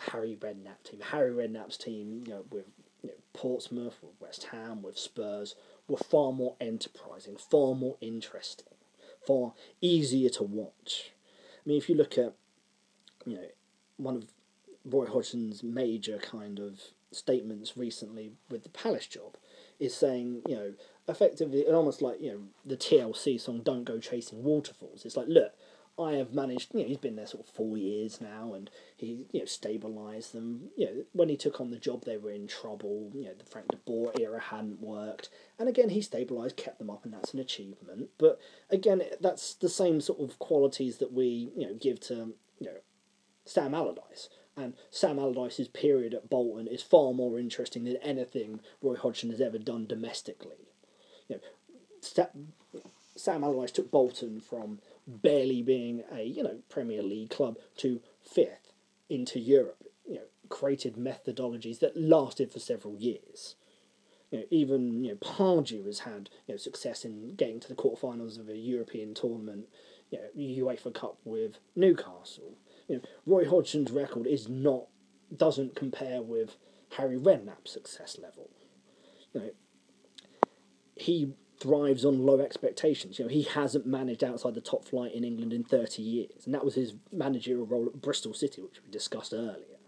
[0.00, 1.00] Harry Redknapp team.
[1.00, 2.66] Harry Redknapp's team, you know, with
[3.02, 5.54] you know, Portsmouth, with West Ham, with Spurs,
[5.88, 8.74] were far more enterprising, far more interesting,
[9.26, 11.12] far easier to watch.
[11.64, 12.34] I mean, if you look at,
[13.26, 13.46] you know,
[13.96, 14.24] one of
[14.84, 16.80] Roy Hodgson's major kind of
[17.12, 19.36] statements recently with the Palace job
[19.78, 20.72] is saying, you know,
[21.08, 25.04] effectively, almost like, you know, the TLC song Don't Go Chasing Waterfalls.
[25.04, 25.52] It's like, look,
[26.00, 26.74] I have managed.
[26.74, 30.32] You know, he's been there sort of four years now, and he you know stabilised
[30.32, 30.70] them.
[30.76, 33.10] You know, when he took on the job, they were in trouble.
[33.14, 35.28] You know, the Frank de Boer era hadn't worked,
[35.58, 38.08] and again, he stabilised, kept them up, and that's an achievement.
[38.18, 38.40] But
[38.70, 42.78] again, that's the same sort of qualities that we you know give to you know
[43.44, 44.28] Sam Allardyce.
[44.56, 49.40] And Sam Allardyce's period at Bolton is far more interesting than anything Roy Hodgson has
[49.40, 50.68] ever done domestically.
[51.28, 52.26] You know,
[53.16, 58.72] Sam Allardyce took Bolton from barely being a you know Premier League club to fifth
[59.08, 59.84] into Europe.
[60.06, 63.56] You know, created methodologies that lasted for several years.
[64.30, 67.74] You know, even you know Pardew has had you know success in getting to the
[67.74, 69.66] quarterfinals of a European tournament.
[70.10, 72.56] You know, UEFA Cup with Newcastle.
[72.88, 74.86] You know, Roy Hodgson's record is not
[75.36, 76.56] doesn't compare with
[76.96, 78.50] Harry Redknapp's success level.
[79.32, 79.50] You know,
[80.96, 83.18] he thrives on low expectations.
[83.18, 86.54] You know, he hasn't managed outside the top flight in England in 30 years, and
[86.54, 89.78] that was his managerial role at Bristol City, which we discussed earlier.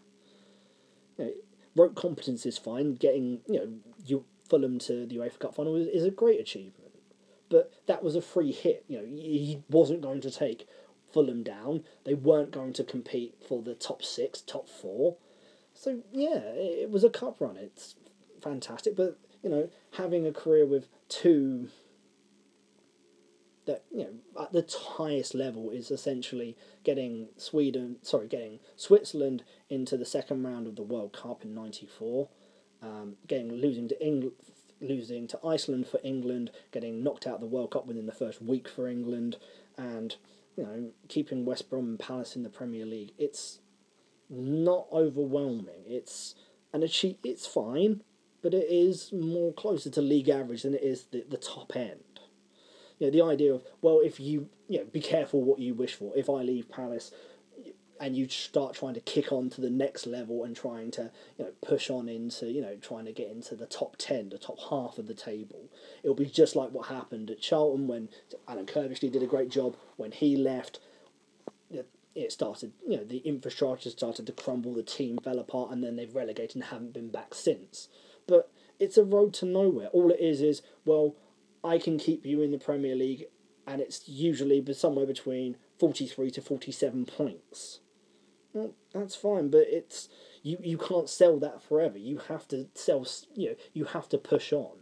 [1.18, 1.32] You know,
[1.74, 2.94] rote competence is fine.
[2.94, 3.72] Getting you know
[4.04, 6.92] you Fulham to the UEFA Cup final is, is a great achievement,
[7.48, 8.84] but that was a free hit.
[8.86, 10.68] You know, he wasn't going to take
[11.10, 11.84] Fulham down.
[12.04, 15.16] They weren't going to compete for the top six, top four.
[15.74, 17.56] So yeah, it was a cup run.
[17.56, 17.94] It's
[18.42, 21.68] fantastic, but you know, having a career with two
[23.66, 24.66] that you know at the
[24.96, 30.82] highest level is essentially getting Sweden, sorry, getting Switzerland into the second round of the
[30.82, 32.28] World Cup in '94,
[32.82, 34.34] um, getting losing to England,
[34.80, 38.42] losing to Iceland for England, getting knocked out of the World Cup within the first
[38.42, 39.36] week for England,
[39.76, 40.16] and
[40.56, 43.12] you know keeping West Brom and Palace in the Premier League.
[43.18, 43.60] It's
[44.28, 45.84] not overwhelming.
[45.86, 46.34] It's
[46.72, 48.02] and achieve, it's fine,
[48.42, 52.00] but it is more closer to league average than it is the, the top end.
[52.98, 55.94] You know, the idea of well, if you you know, be careful what you wish
[55.94, 56.12] for.
[56.16, 57.12] If I leave Palace,
[58.00, 61.44] and you start trying to kick on to the next level and trying to you
[61.44, 64.58] know push on into you know trying to get into the top 10 the top
[64.70, 65.70] half of the table
[66.02, 68.08] it'll be just like what happened at Charlton when
[68.48, 70.80] Alan Curbishley did a great job when he left
[72.14, 75.96] it started you know the infrastructure started to crumble the team fell apart and then
[75.96, 77.88] they've relegated and haven't been back since
[78.26, 81.16] but it's a road to nowhere all it is is well
[81.64, 83.26] I can keep you in the Premier League
[83.66, 87.80] and it's usually somewhere between 43 to 47 points
[88.52, 90.08] well, that's fine, but it's
[90.42, 91.98] you, you can't sell that forever.
[91.98, 94.76] You have to sell, you know, you have to push on.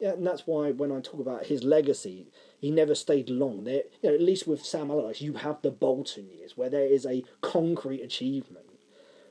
[0.00, 2.26] And that's why when I talk about his legacy,
[2.58, 3.64] he never stayed long.
[3.64, 6.86] There, you know, at least with Sam Allardyce, you have the Bolton years where there
[6.86, 8.66] is a concrete achievement,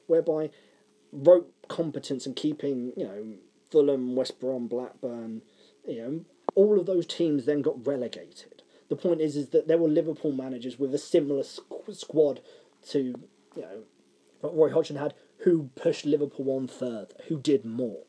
[0.07, 0.49] whereby
[1.11, 3.33] rote competence and keeping, you know,
[3.73, 5.41] Fulham, West Brom, Blackburn,
[5.87, 8.61] you know, all of those teams then got relegated.
[8.87, 12.41] The point is, is that there were Liverpool managers with a similar squad
[12.89, 12.99] to
[13.55, 13.83] you know,
[14.41, 18.03] what Roy Hodgson had, who pushed Liverpool on further, who did more.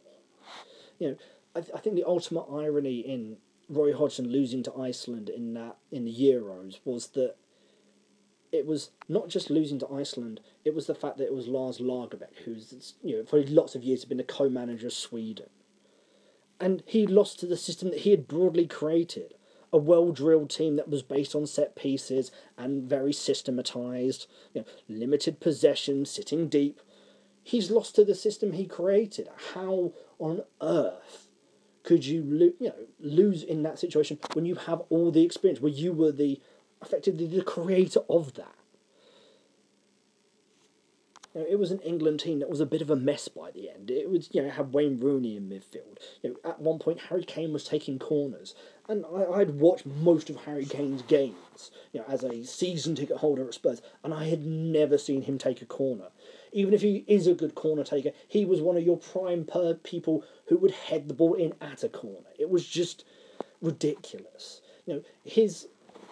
[0.98, 1.16] You know,
[1.56, 3.38] I, th- I think the ultimate irony in
[3.70, 7.36] Roy Hodgson losing to Iceland in that in the Euros was that
[8.52, 11.78] it was not just losing to Iceland; it was the fact that it was Lars
[11.78, 15.50] Lagerbäck, who's you know for lots of years had been a co-manager of Sweden,
[16.60, 19.34] and he lost to the system that he had broadly created
[19.72, 24.66] a well drilled team that was based on set pieces and very systematized, you know,
[24.88, 26.80] limited possession, sitting deep.
[27.42, 29.28] He's lost to the system he created.
[29.52, 31.28] How on earth
[31.82, 35.60] could you, lo- you know, lose in that situation when you have all the experience,
[35.60, 36.40] where you were the
[36.80, 38.54] effectively the creator of that?
[41.34, 43.68] Know, it was an England team that was a bit of a mess by the
[43.68, 43.90] end.
[43.90, 45.98] It was, you know, had Wayne Rooney in midfield.
[46.22, 48.54] You know, at one point, Harry Kane was taking corners,
[48.88, 53.16] and I, I'd watched most of Harry Kane's games, you know, as a season ticket
[53.16, 56.08] holder at Spurs, and I had never seen him take a corner.
[56.52, 59.74] Even if he is a good corner taker, he was one of your prime per
[59.74, 62.28] people who would head the ball in at a corner.
[62.38, 63.04] It was just
[63.60, 64.60] ridiculous.
[64.86, 65.66] You know, his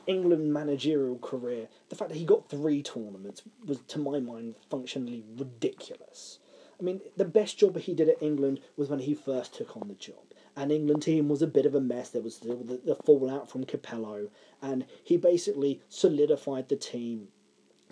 [0.06, 5.24] England managerial career, the fact that he got three tournaments was, to my mind, functionally
[5.36, 6.38] ridiculous.
[6.80, 9.88] I mean, the best job he did at England was when he first took on
[9.88, 10.16] the job.
[10.56, 12.10] And England team was a bit of a mess.
[12.10, 14.28] There was the, the, the fallout from Capello,
[14.60, 17.28] and he basically solidified the team,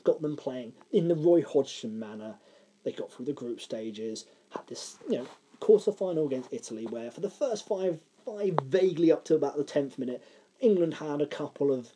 [0.04, 2.36] got them playing in the Roy Hodgson manner.
[2.82, 5.26] They got through the group stages, had this, you know,
[5.60, 9.64] quarter final against Italy, where for the first five, five vaguely up to about the
[9.64, 10.22] tenth minute,
[10.60, 11.92] England had a couple of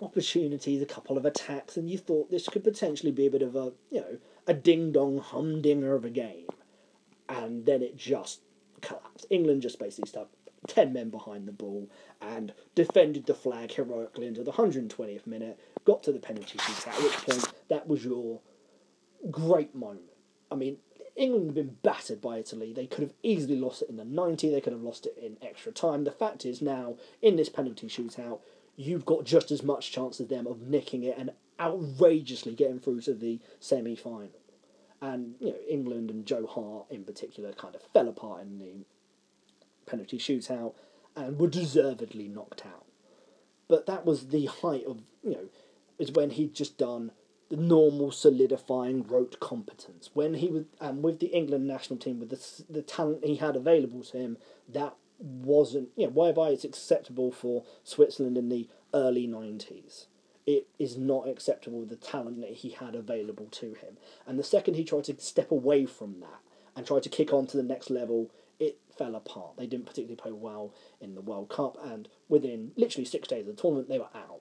[0.00, 3.54] opportunities, a couple of attacks, and you thought this could potentially be a bit of
[3.54, 6.46] a, you know, a ding dong humdinger of a game.
[7.28, 8.40] And then it just
[8.80, 9.26] collapsed.
[9.30, 10.28] England just basically stuck
[10.68, 11.88] 10 men behind the ball
[12.20, 17.02] and defended the flag heroically until the 120th minute, got to the penalty shootout, at
[17.02, 18.40] which point that was your
[19.30, 20.02] great moment.
[20.50, 20.76] I mean,
[21.16, 22.72] England had been battered by Italy.
[22.72, 25.36] They could have easily lost it in the 90, they could have lost it in
[25.42, 26.04] extra time.
[26.04, 28.40] The fact is now, in this penalty shootout,
[28.76, 33.02] you've got just as much chance as them of nicking it and outrageously getting through
[33.02, 34.30] to the semi final.
[35.00, 38.84] And, you know, England and Joe Hart in particular kind of fell apart in the
[39.84, 40.74] penalty shootout
[41.16, 42.86] and were deservedly knocked out.
[43.68, 45.48] But that was the height of, you know,
[45.98, 47.10] is when he'd just done
[47.52, 50.08] the normal solidifying rote competence.
[50.14, 53.56] When he was, and with the England national team, with the, the talent he had
[53.56, 54.38] available to him,
[54.70, 60.06] that wasn't, you know, whereby it's acceptable for Switzerland in the early 90s.
[60.46, 63.98] It is not acceptable with the talent that he had available to him.
[64.26, 66.40] And the second he tried to step away from that
[66.74, 69.58] and tried to kick on to the next level, it fell apart.
[69.58, 70.72] They didn't particularly play well
[71.02, 74.40] in the World Cup, and within literally six days of the tournament, they were out.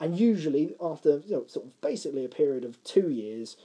[0.00, 3.56] And usually, after you know, sort of basically a period of two years,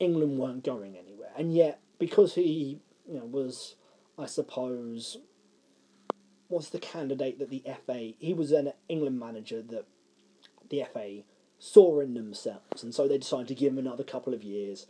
[0.00, 1.30] England weren't going anywhere.
[1.36, 3.76] And yet, because he you know, was,
[4.18, 5.18] I suppose,
[6.48, 9.86] was the candidate that the FA, he was an England manager that
[10.68, 11.20] the FA
[11.58, 14.86] saw in themselves, and so they decided to give him another couple of years,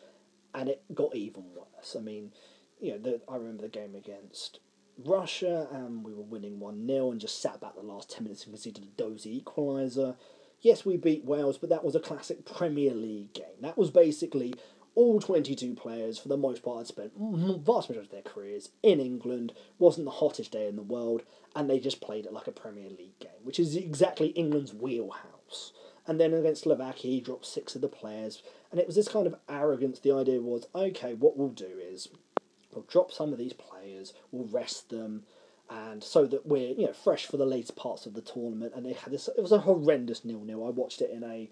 [0.55, 1.97] and it got even worse.
[1.99, 2.33] I mean,
[2.81, 4.61] you know, the, I remember the game against
[4.99, 8.45] Russia, and we were winning 1 0 and just sat back the last 10 minutes
[8.45, 10.17] and conceded a dozy equaliser.
[10.61, 13.61] Yes, we beat Wales, but that was a classic Premier League game.
[13.63, 14.55] That was basically
[14.95, 19.01] all 22 players, for the most part, had spent vast majority of their careers in
[19.01, 19.53] England.
[19.79, 21.23] wasn't the hottest day in the world,
[21.57, 25.73] and they just played it like a Premier League game, which is exactly England's wheelhouse.
[26.07, 28.43] And then against Slovakia, he dropped six of the players.
[28.71, 30.01] And it was this kind of arrogance.
[30.01, 32.09] The idea was, okay, what we'll do is
[32.73, 35.25] we'll drop some of these players, we'll rest them,
[35.69, 38.73] and so that we're you know fresh for the later parts of the tournament.
[38.75, 39.29] And they had this.
[39.29, 40.67] It was a horrendous nil nil.
[40.67, 41.51] I watched it in a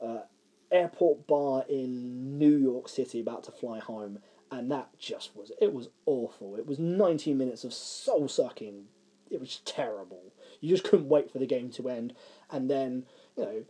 [0.00, 0.22] uh,
[0.70, 5.72] airport bar in New York City, about to fly home, and that just was it
[5.72, 6.56] was awful.
[6.56, 8.86] It was ninety minutes of soul sucking.
[9.30, 10.32] It was terrible.
[10.60, 12.14] You just couldn't wait for the game to end,
[12.50, 13.06] and then
[13.36, 13.64] you know,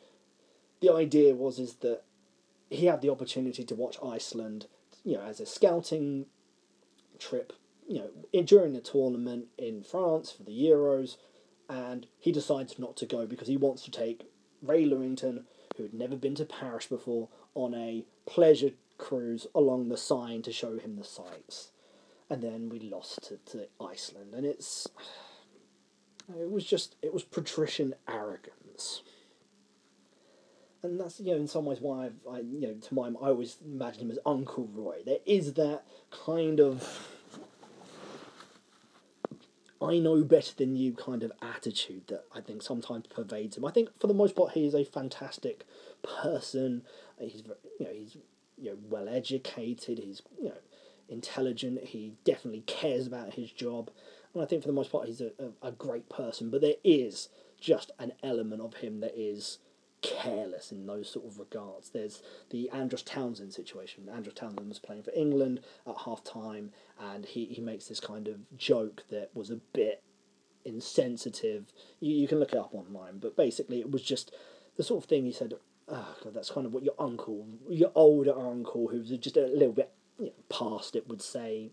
[0.81, 2.03] the idea was is that
[2.71, 4.67] he had the opportunity to watch Iceland,
[5.05, 6.27] you know, as a scouting
[7.19, 7.53] trip,
[7.89, 11.17] you know, during the tournament in France for the Euros,
[11.69, 14.31] and he decides not to go because he wants to take
[14.63, 15.45] Ray Lewington,
[15.77, 20.53] who had never been to Paris before, on a pleasure cruise along the Seine to
[20.53, 21.71] show him the sights.
[22.29, 24.89] And then we lost to, to Iceland, and it's.
[26.29, 26.97] It was just.
[27.03, 29.03] It was patrician arrogance.
[30.83, 33.29] And that's, you know, in some ways why I've, I, you know, to my, I
[33.29, 35.03] always imagine him as Uncle Roy.
[35.05, 37.13] There is that kind of.
[39.81, 43.65] I know better than you kind of attitude that I think sometimes pervades him.
[43.65, 45.65] I think for the most part he is a fantastic
[46.03, 46.83] person.
[47.19, 47.43] He's
[47.79, 48.17] you know he's
[48.57, 49.99] you know well educated.
[49.99, 50.59] He's you know
[51.09, 51.85] intelligent.
[51.85, 53.91] He definitely cares about his job,
[54.33, 56.49] and I think for the most part he's a, a, a great person.
[56.51, 57.29] But there is
[57.61, 59.59] just an element of him that is
[60.07, 61.91] careless in those sort of regards.
[61.91, 64.09] There's the Andros Townsend situation.
[64.13, 68.29] Andros Townsend was playing for England at half time, and he, he makes this kind
[68.29, 70.03] of joke that was a bit
[70.65, 71.73] insensitive.
[72.01, 74.35] You, you can look it up online, but basically it was just
[74.77, 75.55] the sort of thing he said,
[75.89, 79.73] oh, God, that's kind of what your uncle, your older uncle, who's just a little
[79.73, 81.71] bit you know, past it, would say.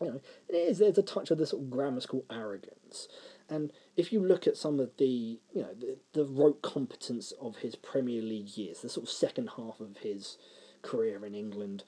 [0.00, 3.08] You know, it is, there's a touch of this sort of grammar school arrogance.
[3.48, 7.58] And if you look at some of the, you know, the, the rote competence of
[7.58, 10.36] his Premier League years, the sort of second half of his
[10.82, 11.84] career in England,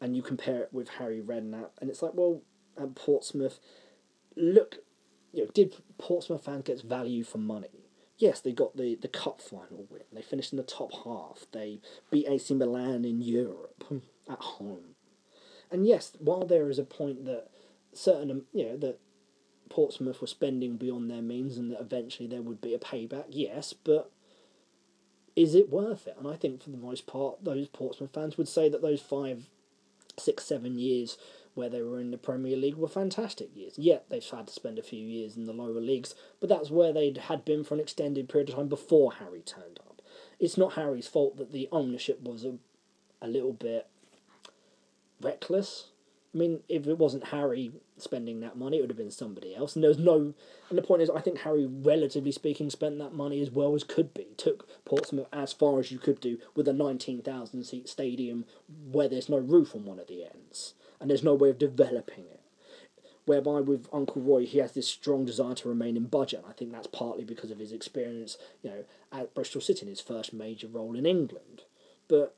[0.00, 2.42] and you compare it with Harry Redknapp, and it's like, well,
[2.80, 3.58] at Portsmouth,
[4.36, 4.78] look,
[5.32, 7.88] you know, did Portsmouth fans get value for money?
[8.16, 10.02] Yes, they got the, the cup final win.
[10.12, 11.46] They finished in the top half.
[11.52, 11.80] They
[12.10, 13.98] beat AC Milan in Europe hmm.
[14.30, 14.94] at home.
[15.70, 17.48] And yes, while there is a point that
[17.92, 18.98] certain, you know, that
[19.70, 23.72] Portsmouth were spending beyond their means and that eventually there would be a payback, yes,
[23.72, 24.10] but
[25.34, 26.16] is it worth it?
[26.18, 29.48] And I think for the most part, those Portsmouth fans would say that those five,
[30.18, 31.16] six, seven years
[31.54, 33.78] where they were in the Premier League were fantastic years.
[33.78, 36.92] Yet they've had to spend a few years in the lower leagues, but that's where
[36.92, 40.02] they had been for an extended period of time before Harry turned up.
[40.38, 42.54] It's not Harry's fault that the ownership was a,
[43.22, 43.86] a little bit
[45.20, 45.86] reckless.
[46.32, 49.74] I mean, if it wasn't Harry spending that money, it would have been somebody else.
[49.74, 50.32] And there's no.
[50.68, 53.82] And the point is, I think Harry, relatively speaking, spent that money as well as
[53.82, 54.28] could be.
[54.36, 58.44] Took Portsmouth as far as you could do with a 19,000 seat stadium
[58.92, 60.74] where there's no roof on one of the ends.
[61.00, 62.40] And there's no way of developing it.
[63.24, 66.40] Whereby with Uncle Roy, he has this strong desire to remain in budget.
[66.40, 69.88] And I think that's partly because of his experience, you know, at Bristol City in
[69.88, 71.62] his first major role in England.
[72.06, 72.36] But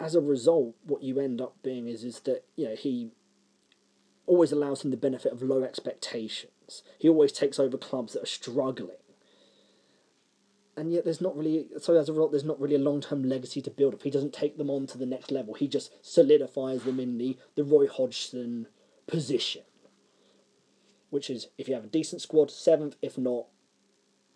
[0.00, 3.10] as a result, what you end up being is is that you know he
[4.26, 6.82] always allows him the benefit of low expectations.
[6.98, 8.96] He always takes over clubs that are struggling,
[10.76, 13.22] and yet there's not really so as a result there's not really a long term
[13.22, 14.02] legacy to build up.
[14.02, 15.52] He doesn't take them on to the next level.
[15.52, 18.68] He just solidifies them in the the Roy Hodgson
[19.06, 19.62] position,
[21.10, 23.46] which is if you have a decent squad, seventh, if not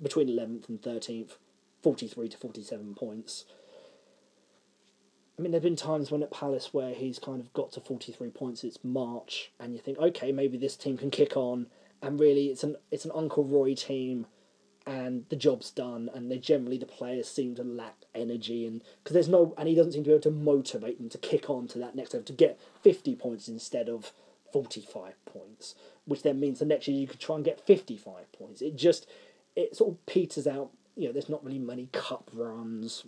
[0.02, 1.38] between eleventh and thirteenth,
[1.82, 3.46] forty three to forty seven points
[5.36, 7.80] I mean, there have been times when at Palace where he's kind of got to
[7.80, 11.66] 43 points, it's March, and you think, okay, maybe this team can kick on,
[12.00, 14.26] and really it's an it's an Uncle Roy team,
[14.86, 19.14] and the job's done, and they generally, the players seem to lack energy, and because
[19.14, 21.66] there's no, and he doesn't seem to be able to motivate them to kick on
[21.68, 24.12] to that next level, to get 50 points instead of
[24.52, 25.74] 45 points,
[26.04, 28.62] which then means the next year you could try and get 55 points.
[28.62, 29.08] It just,
[29.56, 33.04] it sort of peters out, you know, there's not really many cup runs,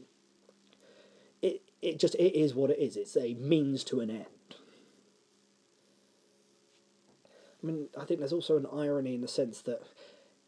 [1.87, 2.97] it just it is what it is.
[2.97, 4.27] It's a means to an end.
[7.63, 9.83] I mean, I think there's also an irony in the sense that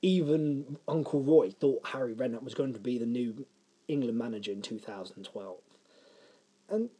[0.02, 3.46] even Uncle Roy thought Harry Redknapp was going to be the new
[3.86, 5.56] England manager in 2012.
[6.68, 6.90] And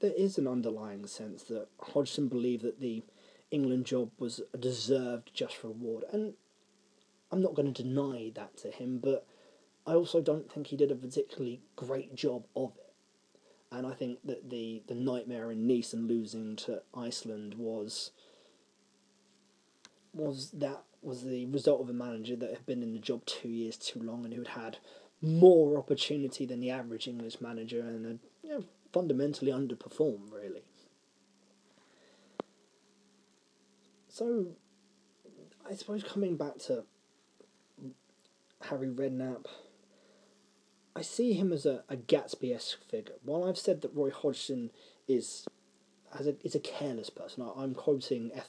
[0.00, 3.02] there is an underlying sense that Hodgson believed that the
[3.50, 6.04] England job was a deserved just reward.
[6.12, 6.34] And
[7.32, 9.26] I'm not going to deny that to him, but
[9.86, 12.85] I also don't think he did a particularly great job of it.
[13.72, 18.12] And I think that the, the nightmare in Nice and losing to Iceland was
[20.14, 23.50] was that was the result of a manager that had been in the job two
[23.50, 24.78] years too long and who had had
[25.20, 30.62] more opportunity than the average English manager and a, you know, fundamentally underperformed really.
[34.08, 34.46] So,
[35.68, 36.84] I suppose coming back to
[38.62, 39.44] Harry Redknapp,
[40.96, 43.16] I see him as a, a Gatsby esque figure.
[43.22, 44.70] While I've said that Roy Hodgson
[45.06, 45.46] is
[46.18, 48.48] as a, is a careless person, I, am quoting F.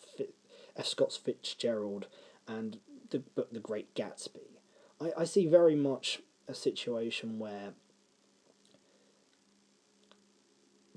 [0.78, 0.86] F.
[0.86, 2.08] Scott Fitzgerald
[2.48, 2.80] and
[3.10, 4.60] the book The Great Gatsby.
[5.02, 7.74] I, I see very much a situation where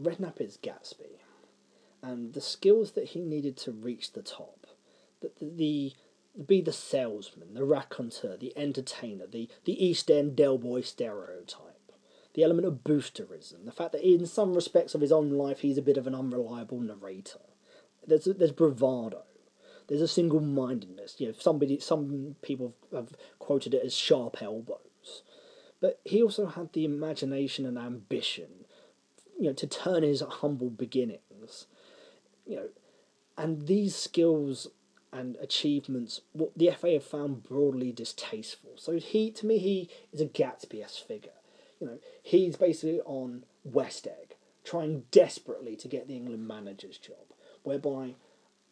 [0.00, 1.18] Redknapp is Gatsby,
[2.00, 4.68] and the skills that he needed to reach the top,
[5.20, 5.92] the, the, the
[6.46, 11.92] be the salesman, the raconteur, the entertainer, the, the East End Del Boy stereotype,
[12.34, 15.78] the element of boosterism, the fact that in some respects of his own life he's
[15.78, 17.40] a bit of an unreliable narrator.
[18.06, 19.24] There's there's bravado.
[19.88, 21.16] There's a single mindedness.
[21.18, 23.08] You know, somebody some people have
[23.38, 25.22] quoted it as sharp elbows.
[25.80, 28.66] But he also had the imagination and ambition,
[29.38, 31.66] you know, to turn his humble beginnings,
[32.46, 32.68] you know,
[33.36, 34.68] and these skills
[35.12, 38.70] and achievements, what the FA have found broadly distasteful.
[38.76, 41.32] So he, to me, he is a Gatsby-esque figure.
[41.80, 47.16] You know, he's basically on West Egg, trying desperately to get the England manager's job,
[47.62, 48.14] whereby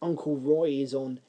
[0.01, 1.19] Uncle Roy is on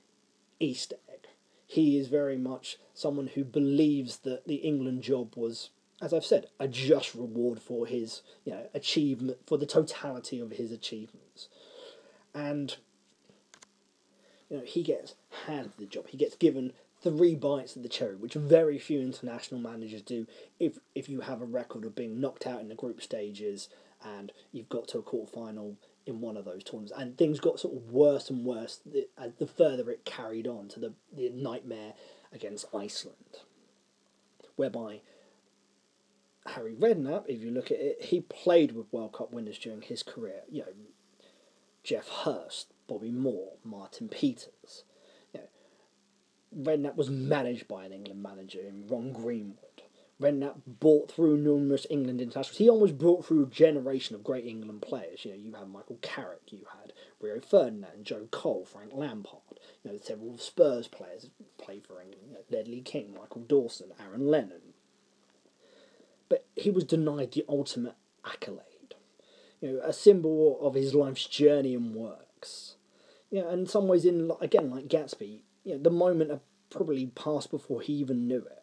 [0.61, 1.29] East Egg.
[1.67, 5.71] He is very much someone who believes that the England job was,
[6.03, 10.53] as I've said, a just reward for his you know achievement for the totality of
[10.53, 11.49] his achievements,
[12.35, 12.77] and
[14.51, 15.15] you know he gets
[15.47, 16.09] handed the job.
[16.09, 16.73] He gets given
[17.03, 20.27] three bites of the cherry, which very few international managers do.
[20.59, 23.69] If if you have a record of being knocked out in the group stages
[24.05, 27.61] and you've got to a quarter final in one of those tournaments, and things got
[27.61, 29.07] sort of worse and worse the,
[29.39, 31.93] the further it carried on to the, the nightmare
[32.33, 33.41] against Iceland,
[34.57, 35.01] whereby
[36.47, 40.03] Harry Redknapp, if you look at it, he played with World Cup winners during his
[40.03, 40.41] career.
[40.51, 40.73] You know,
[41.85, 44.83] Geoff Hurst, Bobby Moore, Martin Peters.
[45.33, 49.57] You know, Redknapp was managed by an England manager in Ron Greenwood.
[50.21, 52.59] Redknapp brought through numerous England internationals.
[52.59, 55.25] He almost brought through a generation of great England players.
[55.25, 59.61] You know, you had Michael Carrick, you had Rio Ferdinand, Joe Cole, Frank Lampard.
[59.85, 62.25] You know, several Spurs players played for England.
[62.27, 64.75] You know, Ledley King, Michael Dawson, Aaron Lennon.
[66.29, 67.95] But he was denied the ultimate
[68.27, 68.97] accolade.
[69.61, 72.75] You know, a symbol of his life's journey and works.
[73.31, 76.41] Know, and some ways, in again like Gatsby, you know, the moment had
[76.71, 78.61] probably passed before he even knew it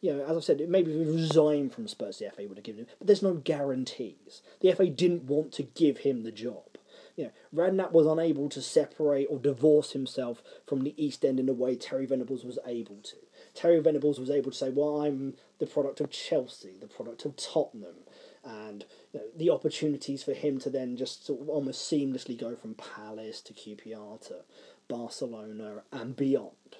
[0.00, 2.64] you know, as I said, it maybe if resigned from Spurs, the FA would have
[2.64, 2.86] given him.
[2.98, 4.42] But there's no guarantees.
[4.60, 6.78] The FA didn't want to give him the job.
[7.16, 11.46] You know, Redknapp was unable to separate or divorce himself from the East End in
[11.46, 13.16] the way Terry Venables was able to.
[13.54, 17.36] Terry Venables was able to say, "Well, I'm the product of Chelsea, the product of
[17.36, 18.04] Tottenham."
[18.46, 22.54] And you know, the opportunities for him to then just sort of almost seamlessly go
[22.54, 24.44] from Palace to QPR to
[24.88, 26.76] Barcelona and beyond,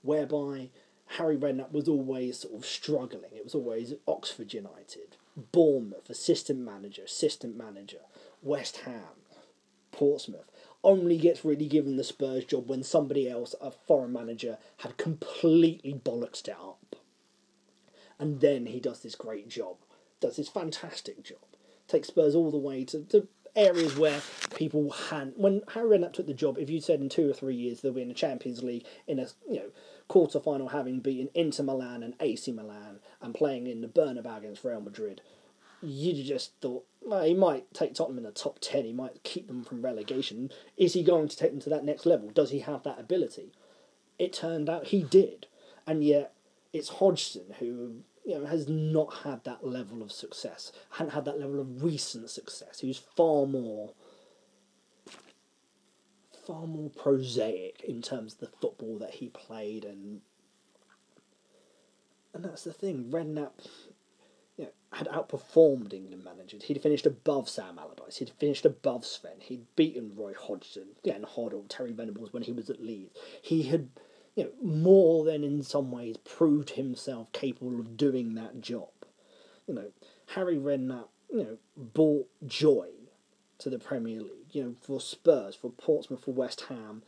[0.00, 0.70] whereby
[1.16, 3.32] Harry Redknapp was always sort of struggling.
[3.34, 8.00] It was always Oxford United, Bournemouth, assistant manager, assistant manager,
[8.40, 9.26] West Ham,
[9.90, 10.50] Portsmouth.
[10.82, 15.92] Only gets really given the Spurs job when somebody else, a foreign manager, had completely
[15.92, 16.96] bollocksed it up.
[18.18, 19.76] And then he does this great job,
[20.22, 21.38] does this fantastic job,
[21.88, 24.20] takes Spurs all the way to, the areas where
[24.54, 26.56] people had when Harry Redknapp took the job.
[26.58, 29.18] If you said in two or three years they'll be in the Champions League in
[29.18, 29.70] a you know
[30.08, 34.64] quarter final, having beaten Inter Milan and AC Milan and playing in the Bernabeu against
[34.64, 35.20] Real Madrid,
[35.82, 38.84] you just thought well, he might take Tottenham in the top ten.
[38.84, 40.50] He might keep them from relegation.
[40.76, 42.30] Is he going to take them to that next level?
[42.30, 43.52] Does he have that ability?
[44.18, 45.46] It turned out he did,
[45.86, 46.34] and yet
[46.72, 51.40] it's Hodgson who you know, has not had that level of success, hadn't had that
[51.40, 52.80] level of recent success.
[52.80, 53.94] He was far more,
[56.46, 60.20] far more prosaic in terms of the football that he played, and
[62.32, 63.10] and that's the thing.
[63.10, 63.66] Redknapp,
[64.56, 66.62] you know, had outperformed England managers.
[66.64, 68.18] He'd finished above Sam Allardyce.
[68.18, 69.40] He'd finished above Sven.
[69.40, 73.18] He'd beaten Roy Hodgson, Glenn Hoddle, Terry Venables when he was at Leeds.
[73.42, 73.88] He had
[74.34, 78.88] you know, more than in some ways proved himself capable of doing that job.
[79.66, 79.92] You know,
[80.34, 82.88] Harry Redknapp, you know, brought joy
[83.58, 84.52] to the Premier League.
[84.52, 87.02] You know, for Spurs, for Portsmouth, for West Ham.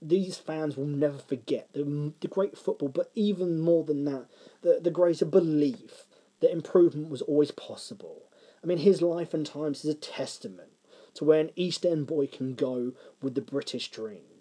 [0.00, 4.26] These fans will never forget the, the great football, but even more than that,
[4.62, 6.06] the, the greater belief
[6.38, 8.22] that improvement was always possible.
[8.62, 10.70] I mean, his life and times is a testament
[11.14, 14.37] to where an East End boy can go with the British dream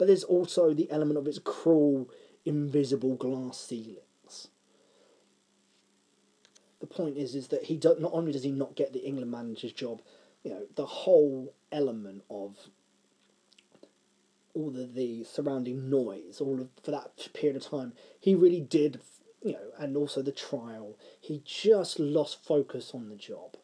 [0.00, 2.08] but there's also the element of its cruel,
[2.46, 4.48] invisible glass ceilings.
[6.80, 9.30] the point is is that he do, not only does he not get the England
[9.30, 10.00] manager's job,
[10.42, 12.56] you know, the whole element of
[14.54, 19.02] all of the surrounding noise, all of for that period of time, he really did,
[19.44, 23.58] you know, and also the trial, he just lost focus on the job,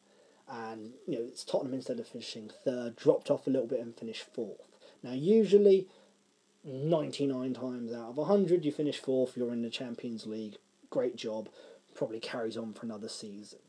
[0.47, 3.97] and you know, it's Tottenham instead of finishing third, dropped off a little bit and
[3.97, 4.69] finished fourth.
[5.03, 5.89] Now, usually,
[6.67, 10.57] ninety nine times out of hundred, you finish fourth, you're in the Champions League,
[10.91, 11.49] great job,
[11.95, 13.61] probably carries on for another season.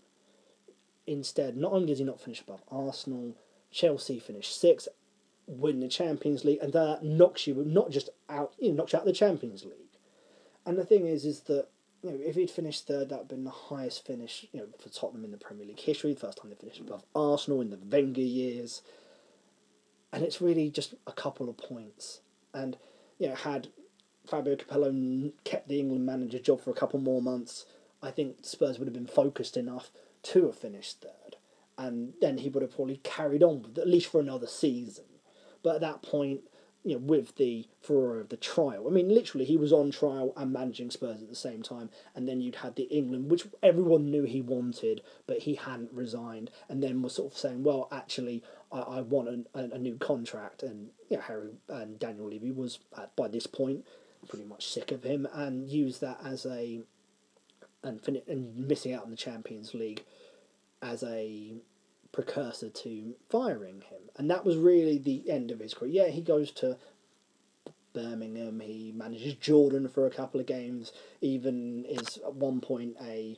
[1.06, 3.36] Instead, not only does he not finish above Arsenal,
[3.72, 4.90] Chelsea finished sixth,
[5.46, 9.00] win the Champions League, and that knocks you not just out, you know, knocks you
[9.00, 9.74] out the Champions League.
[10.66, 11.68] And the thing is, is that
[12.04, 14.68] you know if he'd finished third, that would have been the highest finish you know
[14.80, 16.14] for Tottenham in the Premier League history.
[16.14, 18.82] First time they finished above Arsenal in the Wenger years,
[20.12, 22.20] and it's really just a couple of points.
[22.54, 22.78] And
[23.20, 23.70] you know, had
[24.26, 27.66] Fabio Capello kept the England manager job for a couple more months,
[28.02, 29.92] I think Spurs would have been focused enough
[30.24, 31.38] to have finished third,
[31.78, 35.06] and then he would have probably carried on at least for another season.
[35.64, 36.42] But at that point,
[36.88, 40.34] you know, with the furore of the trial, I mean, literally, he was on trial
[40.38, 44.10] and managing Spurs at the same time, and then you'd had the England, which everyone
[44.10, 48.42] knew he wanted, but he hadn't resigned, and then was sort of saying, "Well, actually,
[48.72, 52.80] I, I want a, a, new contract," and you know, Harry and Daniel Levy was
[52.98, 53.86] at, by this point
[54.28, 56.82] pretty much sick of him, and used that as a
[57.84, 60.04] and fin- and missing out on the Champions League
[60.82, 61.54] as a
[62.18, 64.02] precursor to firing him.
[64.16, 65.92] And that was really the end of his career.
[66.06, 66.76] Yeah, he goes to
[67.94, 70.92] Birmingham, he manages Jordan for a couple of games,
[71.22, 73.38] even is at one point a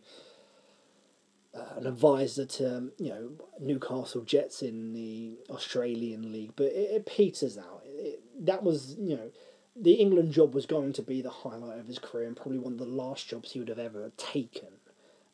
[1.53, 7.05] uh, an advisor to you know Newcastle Jets in the Australian league, but it, it
[7.05, 7.81] peters out.
[7.85, 9.31] It, that was you know
[9.75, 12.73] the England job was going to be the highlight of his career and probably one
[12.73, 14.69] of the last jobs he would have ever taken,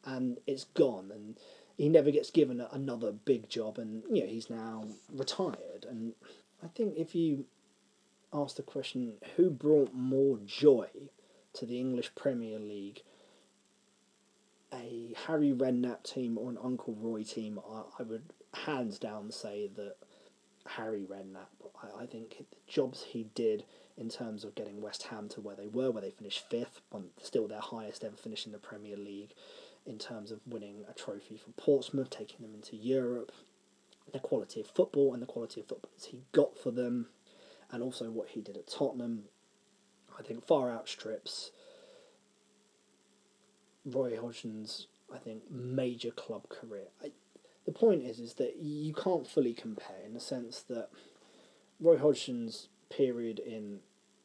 [0.03, 1.37] and it's gone and
[1.77, 5.85] he never gets given another big job, and you know he's now retired.
[5.89, 6.13] And
[6.63, 7.45] I think if you
[8.33, 10.87] ask the question, who brought more joy
[11.53, 13.01] to the English Premier League,
[14.73, 18.23] a Harry Redknapp team or an Uncle Roy team, I, I would
[18.53, 19.95] hands down say that
[20.65, 21.47] Harry Redknapp.
[21.83, 23.65] I, I think the jobs he did
[23.97, 26.81] in terms of getting West Ham to where they were, where they finished fifth,
[27.21, 29.33] still their highest ever finish in the Premier League
[29.85, 33.31] in terms of winning a trophy for Portsmouth, taking them into Europe,
[34.11, 37.07] the quality of football and the quality of footballers he got for them,
[37.71, 39.25] and also what he did at Tottenham,
[40.17, 41.51] I think far outstrips
[43.85, 46.87] Roy Hodgson's, I think, major club career.
[47.03, 47.11] I,
[47.65, 50.89] the point is, is that you can't fully compare in the sense that
[51.79, 53.79] Roy Hodgson's period in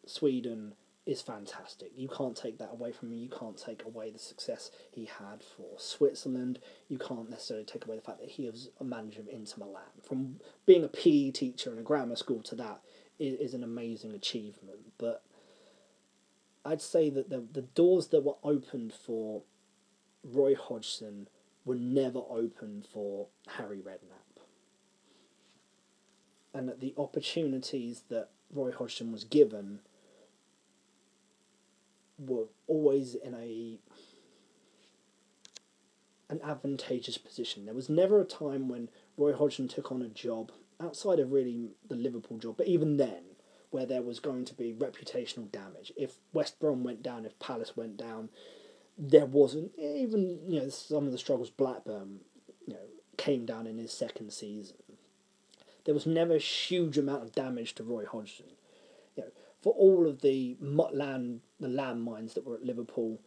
[0.06, 0.74] Sweden
[1.06, 1.90] is fantastic.
[1.96, 3.18] You can't take that away from him.
[3.18, 6.58] You can't take away the success he had for Switzerland.
[6.88, 9.82] You can't necessarily take away the fact that he was a manager of Inter Milan.
[10.06, 12.80] From being a PE teacher in a grammar school to that
[13.18, 14.78] is, is an amazing achievement.
[14.98, 15.22] But
[16.64, 19.42] I'd say that the, the doors that were opened for
[20.22, 21.28] Roy Hodgson
[21.64, 24.42] were never opened for Harry Redknapp.
[26.52, 29.80] And that the opportunities that Roy Hodgson was given
[32.26, 33.78] were always in a
[36.28, 37.64] an advantageous position.
[37.64, 41.70] There was never a time when Roy Hodgson took on a job outside of really
[41.88, 43.22] the Liverpool job, but even then,
[43.70, 45.92] where there was going to be reputational damage.
[45.96, 48.28] If West Brom went down, if Palace went down,
[48.96, 52.20] there wasn't even you know some of the struggles Blackburn
[52.66, 52.80] you know
[53.16, 54.76] came down in his second season.
[55.84, 58.46] There was never a huge amount of damage to Roy Hodgson.
[59.62, 63.20] For all of the land the landmines that were at Liverpool,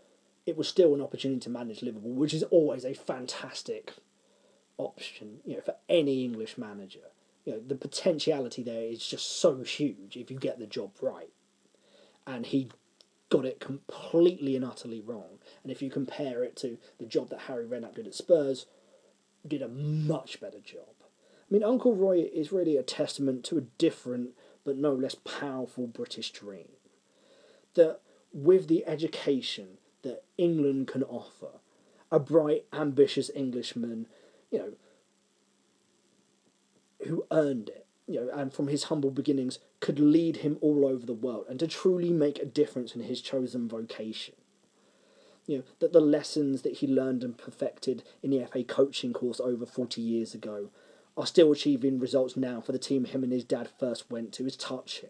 [0.46, 3.94] it was still an opportunity to manage Liverpool, which is always a fantastic
[4.78, 7.12] option, you know, for any English manager.
[7.46, 11.30] You know, the potentiality there is just so huge if you get the job right.
[12.26, 12.70] And he
[13.30, 15.40] got it completely and utterly wrong.
[15.62, 18.66] And if you compare it to the job that Harry Redknapp did at Spurs,
[19.46, 20.94] did a much better job.
[21.02, 24.30] I mean, Uncle Roy is really a testament to a different
[24.64, 26.70] but no less powerful British dream.
[27.76, 28.00] That
[28.34, 31.60] with the education that England can offer,
[32.12, 34.08] a bright, ambitious Englishman,
[34.52, 34.74] you know,
[37.08, 41.06] who earned it, you know, and from his humble beginnings could lead him all over
[41.06, 44.36] the world and to truly make a difference in his chosen vocation.
[45.48, 49.40] You know, that the lessons that he learned and perfected in the FA coaching course
[49.40, 50.70] over 40 years ago
[51.16, 54.46] are still achieving results now for the team him and his dad first went to
[54.46, 55.10] is touching.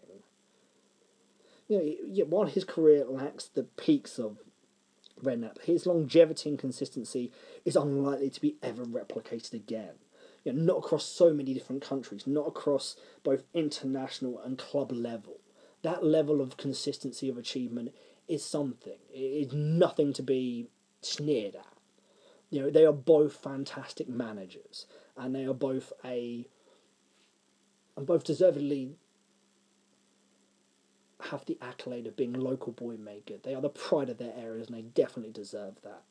[1.68, 4.38] You know, while his career lacks the peaks of
[5.22, 7.32] Redknapp, his longevity and consistency
[7.64, 9.94] is unlikely to be ever replicated again.
[10.44, 15.40] You know, not across so many different countries, not across both international and club level.
[15.82, 17.94] That level of consistency of achievement
[18.28, 18.98] is something.
[19.12, 20.68] It is nothing to be
[21.00, 21.66] sneered at.
[22.50, 26.46] You know, they are both fantastic managers, and they are both a
[27.96, 28.96] and both deservedly
[31.30, 32.96] have the accolade of being local boy
[33.26, 33.42] good.
[33.42, 36.02] They are the pride of their areas and they definitely deserve that.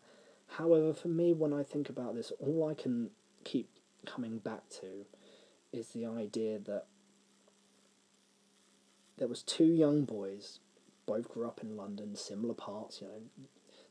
[0.47, 3.09] However, for me, when I think about this, all I can
[3.43, 3.69] keep
[4.05, 5.05] coming back to
[5.71, 6.85] is the idea that
[9.17, 10.59] there was two young boys,
[11.05, 13.21] both grew up in London, similar parts, you know,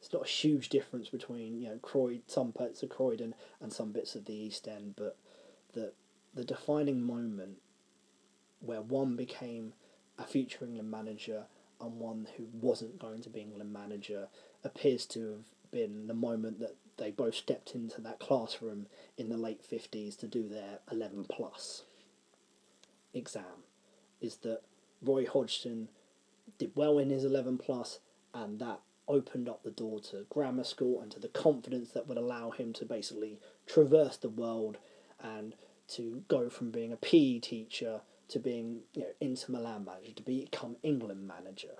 [0.03, 3.93] it's not a huge difference between, you know, Croyd, some bits of Croydon and some
[3.93, 5.17] bits of the East End, but
[5.75, 5.93] the
[6.35, 7.59] the defining moment
[8.59, 9.75] where one became
[10.19, 11.45] a future England manager
[11.81, 14.27] and one who wasn't going to be England manager
[14.65, 19.37] appears to have been the moment that they both stepped into that classroom in the
[19.37, 21.85] late 50s to do their 11 plus
[23.15, 23.65] exam.
[24.21, 24.63] Is that
[25.01, 25.91] Roy Hodgson
[26.59, 28.01] did well in his 11 plus
[28.35, 28.81] and that
[29.13, 32.73] opened up the door to grammar school and to the confidence that would allow him
[32.73, 34.79] to basically traverse the world
[35.23, 35.55] and
[35.89, 40.23] to go from being a PE teacher to being you know Inter Milan manager to
[40.23, 41.77] become England manager.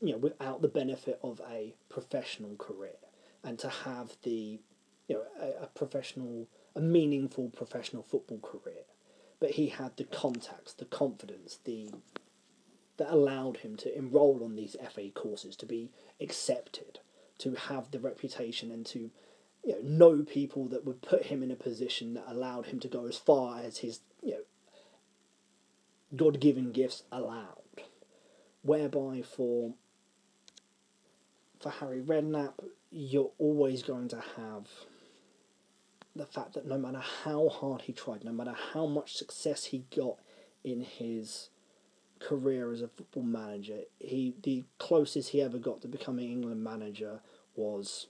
[0.00, 2.98] You know, without the benefit of a professional career,
[3.42, 4.60] and to have the,
[5.08, 6.46] you know, a, a professional,
[6.76, 8.84] a meaningful professional football career,
[9.40, 11.90] but he had the contacts, the confidence, the
[12.96, 15.90] that allowed him to enroll on these FA courses, to be
[16.20, 17.00] accepted,
[17.38, 19.10] to have the reputation, and to
[19.64, 22.88] you know, know people that would put him in a position that allowed him to
[22.88, 24.40] go as far as his you know
[26.14, 27.82] God given gifts allowed.
[28.62, 29.74] Whereby for
[31.60, 32.54] for Harry Redknapp,
[32.90, 34.68] you're always going to have
[36.14, 39.84] the fact that no matter how hard he tried, no matter how much success he
[39.94, 40.18] got
[40.64, 41.48] in his
[42.20, 47.20] career as a football manager, he the closest he ever got to becoming England manager
[47.54, 48.06] was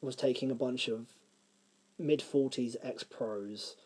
[0.00, 1.06] was taking a bunch of
[1.98, 3.76] mid forties ex pros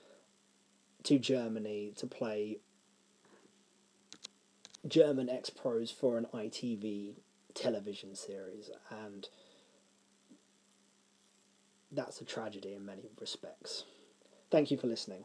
[1.02, 2.58] to Germany to play
[4.86, 7.14] German ex pros for an ITV
[7.54, 9.28] television series, and
[11.90, 13.84] that's a tragedy in many respects.
[14.50, 15.24] Thank you for listening.